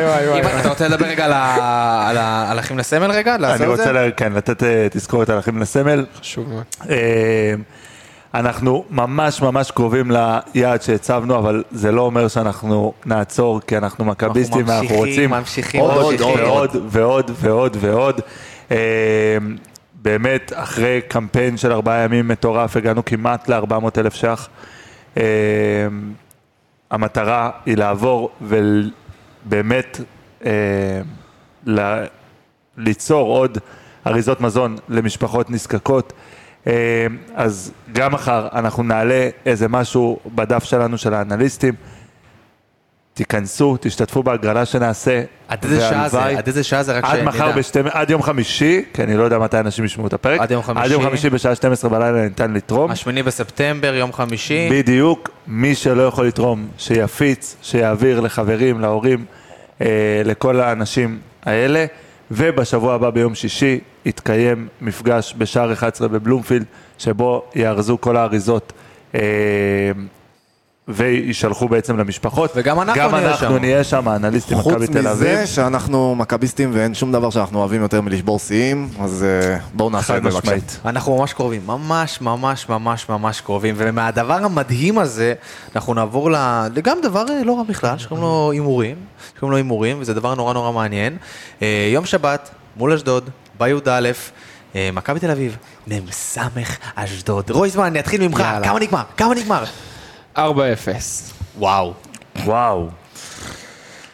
[0.60, 3.34] אתה רוצה לדבר רגע על ה- על ה- על אחים לסמל רגע?
[3.34, 3.66] אני?
[3.66, 6.06] רוצה כן, לתת אה, תזכורת על אחים לסמל.
[6.20, 6.62] חשוב מאוד.
[6.90, 7.54] אה,
[8.34, 10.10] אנחנו ממש ממש קרובים
[10.54, 16.12] ליעד שהצבנו, אבל זה לא אומר שאנחנו נעצור, כי אנחנו מכביסטים ממשיכים, רוצים ממשיכים, עוד
[16.12, 16.34] ממשיכים.
[16.44, 18.20] ועוד ועוד ועוד ועוד.
[20.02, 24.48] באמת, אחרי קמפיין של ארבעה ימים מטורף, הגענו כמעט ל-400 אלף ש"ח.
[25.16, 25.22] אה,
[26.90, 30.00] המטרה היא לעבור ובאמת
[30.44, 31.00] אה,
[32.76, 33.58] ליצור עוד
[34.06, 36.12] אריזות מזון למשפחות נזקקות.
[36.66, 41.74] אה, אז גם מחר אנחנו נעלה איזה משהו בדף שלנו של האנליסטים.
[43.20, 45.22] תיכנסו, תשתתפו בהגרלה שנעשה.
[45.48, 46.24] עד איזה שעה זה?
[46.24, 47.24] עד איזה שעה זה רק עד שנדע.
[47.24, 50.40] מחר, בשתי, עד יום חמישי, כי אני לא יודע מתי אנשים ישמעו את הפרק.
[50.40, 50.84] עד יום חמישי.
[50.84, 52.90] עד יום חמישי בשעה 12 בלילה ניתן לתרום.
[52.90, 54.68] השמיני בספטמבר, יום חמישי.
[54.72, 59.24] בדיוק, מי שלא יכול לתרום, שיפיץ, שיעביר לחברים, להורים,
[59.80, 59.86] אה,
[60.24, 61.86] לכל האנשים האלה.
[62.30, 66.64] ובשבוע הבא ביום שישי יתקיים מפגש בשער 11 בבלומפילד,
[66.98, 68.72] שבו יארזו כל האריזות
[69.14, 69.20] אה,
[70.94, 72.50] ויישלחו בעצם למשפחות.
[72.56, 73.56] וגם אנחנו גם נהיה אנחנו שם.
[73.56, 75.28] נהיה שם, האנליסטים מכבי חוץ תל אביב.
[75.32, 80.16] מזה שאנחנו מכביסטים ואין שום דבר שאנחנו אוהבים יותר מלשבור שיאים, אז אה, בואו נעשה
[80.16, 80.54] את זה בבקשה.
[80.84, 85.34] אנחנו ממש קרובים, ממש ממש ממש ממש קרובים, ומהדבר המדהים הזה,
[85.76, 88.96] אנחנו נעבור ל- לגם דבר אה, לא רע בכלל, שקוראים לו הימורים,
[89.36, 91.16] שקוראים לו הימורים, וזה דבר נורא נורא מעניין.
[91.62, 94.10] אה, יום שבת, מול אשדוד, בי"א,
[94.92, 96.38] מכבי תל אביב, מ"ס
[96.94, 97.50] אשדוד.
[97.50, 98.68] רויזמן, אני אתחיל ממך, יאללה.
[98.68, 99.02] כמה נגמר?
[99.16, 99.64] כמה נגמר?
[100.36, 100.40] 4-0.
[101.58, 101.92] וואו.
[102.44, 102.88] וואו.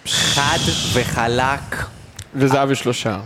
[0.06, 0.58] חד
[0.92, 1.84] וחלק.
[2.34, 3.18] וזהבי שלושה.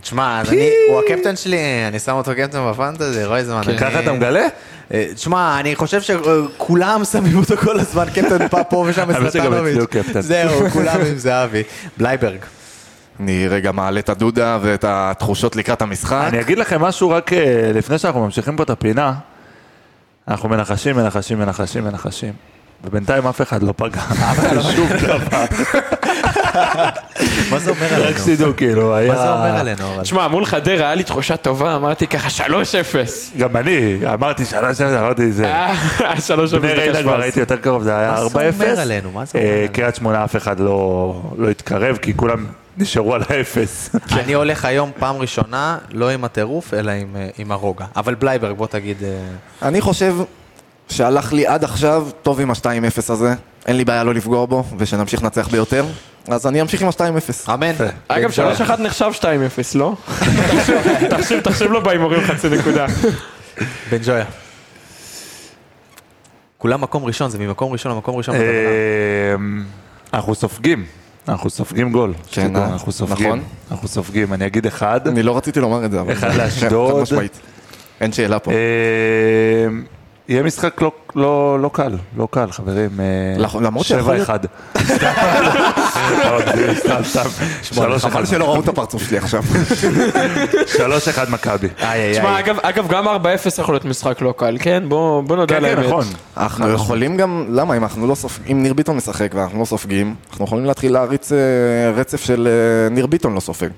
[0.00, 3.60] תשמע, אז אני, הוא הקפטן שלי, אני שם אותו קפטן בפנטזי, רויזמן.
[3.68, 4.46] אני- ככה אתה מגלה?
[4.94, 9.10] אה, תשמע, אני חושב שכולם שמים אותו כל הזמן, קפטן פה, ושם
[9.86, 10.20] קפטן.
[10.20, 11.62] זהו, כולם עם זהבי.
[11.96, 12.38] בלייברג.
[13.20, 16.24] אני רגע מעלה את הדודה ואת התחושות לקראת המשחק.
[16.28, 17.38] אני אגיד לכם משהו רק אה,
[17.74, 19.12] לפני שאנחנו ממשיכים פה את הפינה.
[20.28, 22.32] אנחנו מנחשים, מנחשים, מנחשים, מנחשים.
[22.84, 24.00] ובינתיים אף אחד לא פגע.
[24.76, 25.44] שום דבר.
[27.50, 28.18] מה זה אומר רק עלינו?
[28.18, 29.12] שתדעו, כאילו, היה...
[29.12, 30.02] מה זה אומר עלינו?
[30.02, 33.38] תשמע, מול חדרה היה לי תחושה טובה, אמרתי ככה 3-0.
[33.38, 35.46] גם אני, אמרתי שלוש, אמרתי זה.
[35.46, 35.74] אה,
[36.54, 36.58] 3-0.
[36.58, 38.20] בני ריינה כבר הייתי יותר קרוב, זה היה 4-0.
[38.22, 39.10] מה זה אומר עלינו?
[39.10, 39.72] מה זה אומר אה, עלינו?
[39.72, 42.46] קריית שמונה אף אחד לא לא התקרב, כי כולם
[42.76, 43.90] נשארו על האפס.
[44.20, 47.84] אני הולך היום פעם ראשונה, לא עם הטירוף, אלא עם, אה, עם הרוגע.
[47.96, 48.96] אבל בלייברג, בוא תגיד...
[49.04, 49.08] אה,
[49.68, 50.14] אני חושב
[50.88, 52.66] שהלך לי עד עכשיו טוב עם ה-2-0
[53.12, 53.34] הזה.
[53.66, 55.84] אין לי בעיה לא לפגוע בו, ושנמשיך לנצח ביותר.
[56.28, 57.50] אז אני אמשיך עם ה-2-0.
[57.54, 57.72] אמן.
[58.08, 58.30] אגב,
[58.68, 59.24] 3-1 נחשב 2-0,
[59.74, 59.94] לא?
[61.10, 62.86] תחשב- תחשב, לו בהימורים חצי נקודה.
[63.90, 64.24] בן ג'ויה.
[66.58, 68.34] כולם מקום ראשון, זה ממקום ראשון למקום ראשון.
[68.34, 68.40] אה,
[70.14, 70.84] אנחנו סופגים.
[71.28, 72.14] אנחנו סופגים גול.
[72.30, 72.66] כן, אה?
[72.66, 73.26] אנחנו סופגים.
[73.26, 73.42] נכון.
[73.70, 74.32] אנחנו סופגים.
[74.32, 75.08] אני אגיד אחד.
[75.08, 76.12] אני לא רציתי לומר את זה, אבל...
[76.12, 76.94] אחד לאשדוד.
[76.94, 77.40] חד משמעית.
[78.00, 78.52] אין שאלה פה.
[80.28, 82.90] יהיה משחק לא- לא לא קל, לא קל, חברים.
[83.00, 83.04] אה,
[83.42, 84.38] לח- למרות שיכול שבע להיות- אחד.
[86.78, 87.28] סתם, סתם.
[87.62, 88.26] שלוש חבל אחד.
[88.26, 89.42] שלא ראו את הפרצוף שלי עכשיו.
[90.66, 91.68] שלוש אחד מכבי.
[91.80, 92.40] איי, איי, תשמע.
[92.62, 93.10] אגב, גם 4-0
[93.58, 94.82] יכול להיות משחק לא קל, כן?
[94.88, 95.86] בוא נודה כן, על כן, האמת.
[95.88, 96.04] נכון.
[96.36, 100.14] אנחנו יכולים גם, למה אם אנחנו לא סופגים, אם ניר ביטון משחק ואנחנו לא סופגים,
[100.30, 101.38] אנחנו יכולים להתחיל להריץ אה,
[101.96, 103.68] רצף של אה, ניר ביטון לא סופג.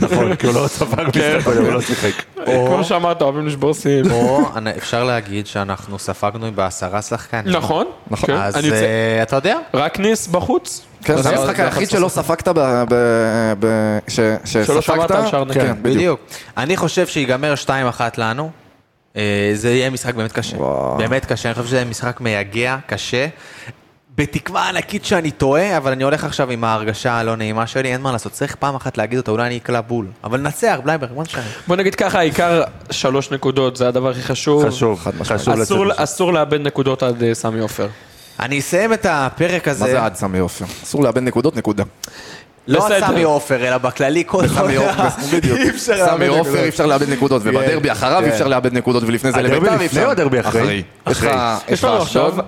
[0.00, 2.10] נכון, כי הוא לא ספג משחק קודם, הוא לא שיחק.
[2.44, 4.10] כמו שאמרת, אוהבים לשבור שיאים.
[4.10, 4.40] או
[4.78, 7.52] אפשר להגיד שאנחנו ספגנו בעשרה שחקנים.
[7.56, 8.34] נכון, נכון.
[8.34, 10.82] אז אני יוצא- אה, אתה יודע, רק ניס בחוץ?
[11.04, 12.58] כן, זה זה המשחק זה היחיד שלא ספגת ב...
[12.58, 12.84] ב-
[13.60, 15.10] ב- ש- שלא שספגת.
[15.10, 15.60] על שער נקי.
[15.60, 16.20] כן, בדיוק.
[16.56, 17.70] אני חושב שיגמר 2-1
[18.18, 18.50] לנו.
[19.16, 19.22] אה,
[19.54, 20.56] זה יהיה משחק באמת קשה.
[20.98, 23.26] באמת קשה, אני חושב שזה יהיה משחק מייגע, קשה.
[24.18, 28.12] בתקווה ענקית שאני טועה, אבל אני הולך עכשיו עם ההרגשה הלא נעימה שלי, אין מה
[28.12, 30.06] לעשות, צריך פעם אחת להגיד אותה, אולי אני אקלע בול.
[30.24, 31.42] אבל נצח, בלייברג, מה נשנה?
[31.66, 34.66] בוא נגיד ככה, העיקר שלוש נקודות, זה הדבר הכי חשוב.
[34.68, 35.58] חשוב, חד משמעית.
[35.96, 37.88] אסור לאבד נקודות עד אה, סמי עופר.
[38.40, 40.64] אני אסיים את הפרק הזה, מה זה עד סמי עופר?
[40.82, 41.84] אסור לאבד נקודות, נקודה.
[42.68, 43.00] לא על.
[43.00, 45.58] סמי עופר, אלא בכללי, כל סמי עופר, בדיוק.
[45.74, 46.62] אי סמי עופר.
[46.62, 48.32] אי אפשר לאבד נקודות, ובדרבי אחריו אי כן.
[48.32, 50.04] אפשר לאבד נקודות, ולפני זה הדרבי לביתר אי לפני אפשר.
[50.06, 50.82] או הדרבי אחרי?
[51.10, 51.30] יש לך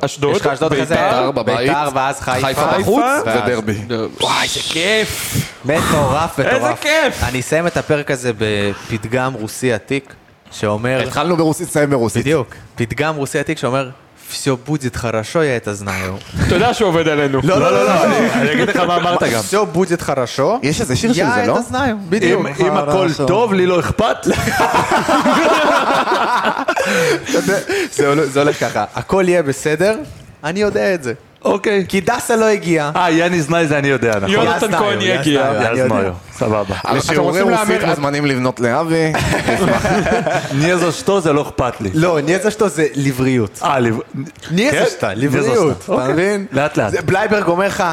[0.05, 2.47] אשדוד, יש לך אשדוד ביתר, בבית, ביתר ואז חיפה.
[2.47, 3.79] חיפה בחוץ, ודרבי.
[4.21, 5.35] וואי, זה כיף.
[5.65, 6.81] מטורף, איזה מטורף.
[6.81, 7.25] כיף.
[7.25, 10.15] אני אסיים את הפרק הזה בפתגם רוסי עתיק,
[10.51, 11.03] שאומר...
[11.07, 12.23] התחלנו ברוסית, נסיים ברוסית.
[12.23, 12.55] בדיוק.
[12.75, 13.91] פתגם רוסי עתיק שאומר,
[14.30, 16.20] все будет хорошо, я это знаю.
[16.48, 17.40] אתה יודע שהוא עובד עלינו.
[17.44, 18.04] לא, לא, לא,
[18.34, 19.42] אני אגיד לך מה אמרת גם.
[19.50, 21.58] все будет хорошо, יש איזה שיר של я זה, לא?
[21.58, 21.96] это знаю.
[22.10, 22.42] בדיוק.
[22.60, 24.18] אם אם הכל טוב, לי לא אכפת.
[27.92, 29.96] זה הולך- זה הולך ככה, הכל יהיה בסדר,
[30.44, 31.14] אני יודע את זה.
[31.45, 31.85] אוקיי.
[31.89, 32.91] כי דסה לא הגיע.
[32.97, 34.31] אה, יאני זנאי זה אני יודע, נכון.
[34.31, 35.41] יונתן כהן יגיע.
[35.63, 35.95] יאז יודע.
[35.95, 36.75] נויו, סבבה.
[36.95, 39.13] לשיעורי רוצים רוסית מוזמנים לבנות לאבי.
[40.61, 41.91] не за что זה לא אכפת לי.
[41.95, 43.61] לא, не за что זה לבריאות.
[43.63, 43.99] אה, לב...
[44.51, 45.19] не за что, כן?
[45.19, 46.13] לבריאות, не за что, אתה אוקיי.
[46.13, 46.47] מבין?
[46.53, 47.05] לאט לאט.
[47.05, 47.85] בלייברג אומר לך,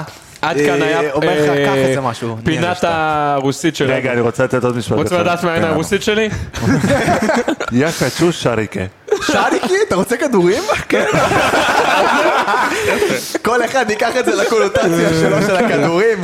[0.41, 2.37] עד אה, כאן היה אומר לך, אה, קח איזה משהו.
[2.43, 2.77] פינת.
[2.83, 3.93] הרוסית שלנו.
[3.93, 4.97] רגע, אני רוצה לתת עוד משפט.
[4.97, 5.21] רוצה.
[5.21, 6.29] לדעת מה העין הרוסית שלי?
[7.71, 8.79] я хочу шарики.
[9.21, 10.63] שניקי, אתה רוצה כדורים?
[10.89, 11.05] כן.
[13.41, 16.23] כל אחד ייקח את זה לקונוטציה שלו של הכדורים.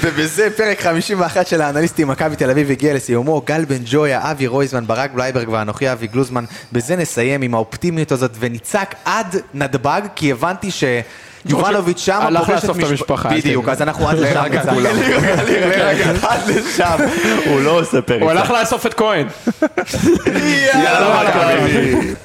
[0.00, 3.42] ובזה פרק 51 של האנליסטים מכבי תל אביב הגיע לסיומו.
[3.46, 6.44] גל בן ג'ויה, אבי רויזמן, ברק בלייברג ואנוכי אבי גלוזמן.
[6.72, 10.84] בזה נסיים עם האופטימיות הזאת ונצעק עד נתב"ג, כי הבנתי ש...
[11.46, 13.68] יובנוביץ' שם הלך לאסוף את המשפחה, בדיוק.
[13.68, 14.42] אז אנחנו עד לשם.
[15.46, 16.96] להירגע, עד לשם.
[17.46, 18.24] הוא לא עושה פריצה.
[18.24, 19.26] הוא הלך לאסוף את כהן.
[20.26, 21.22] יאללה.
[21.28, 22.14] מכבי.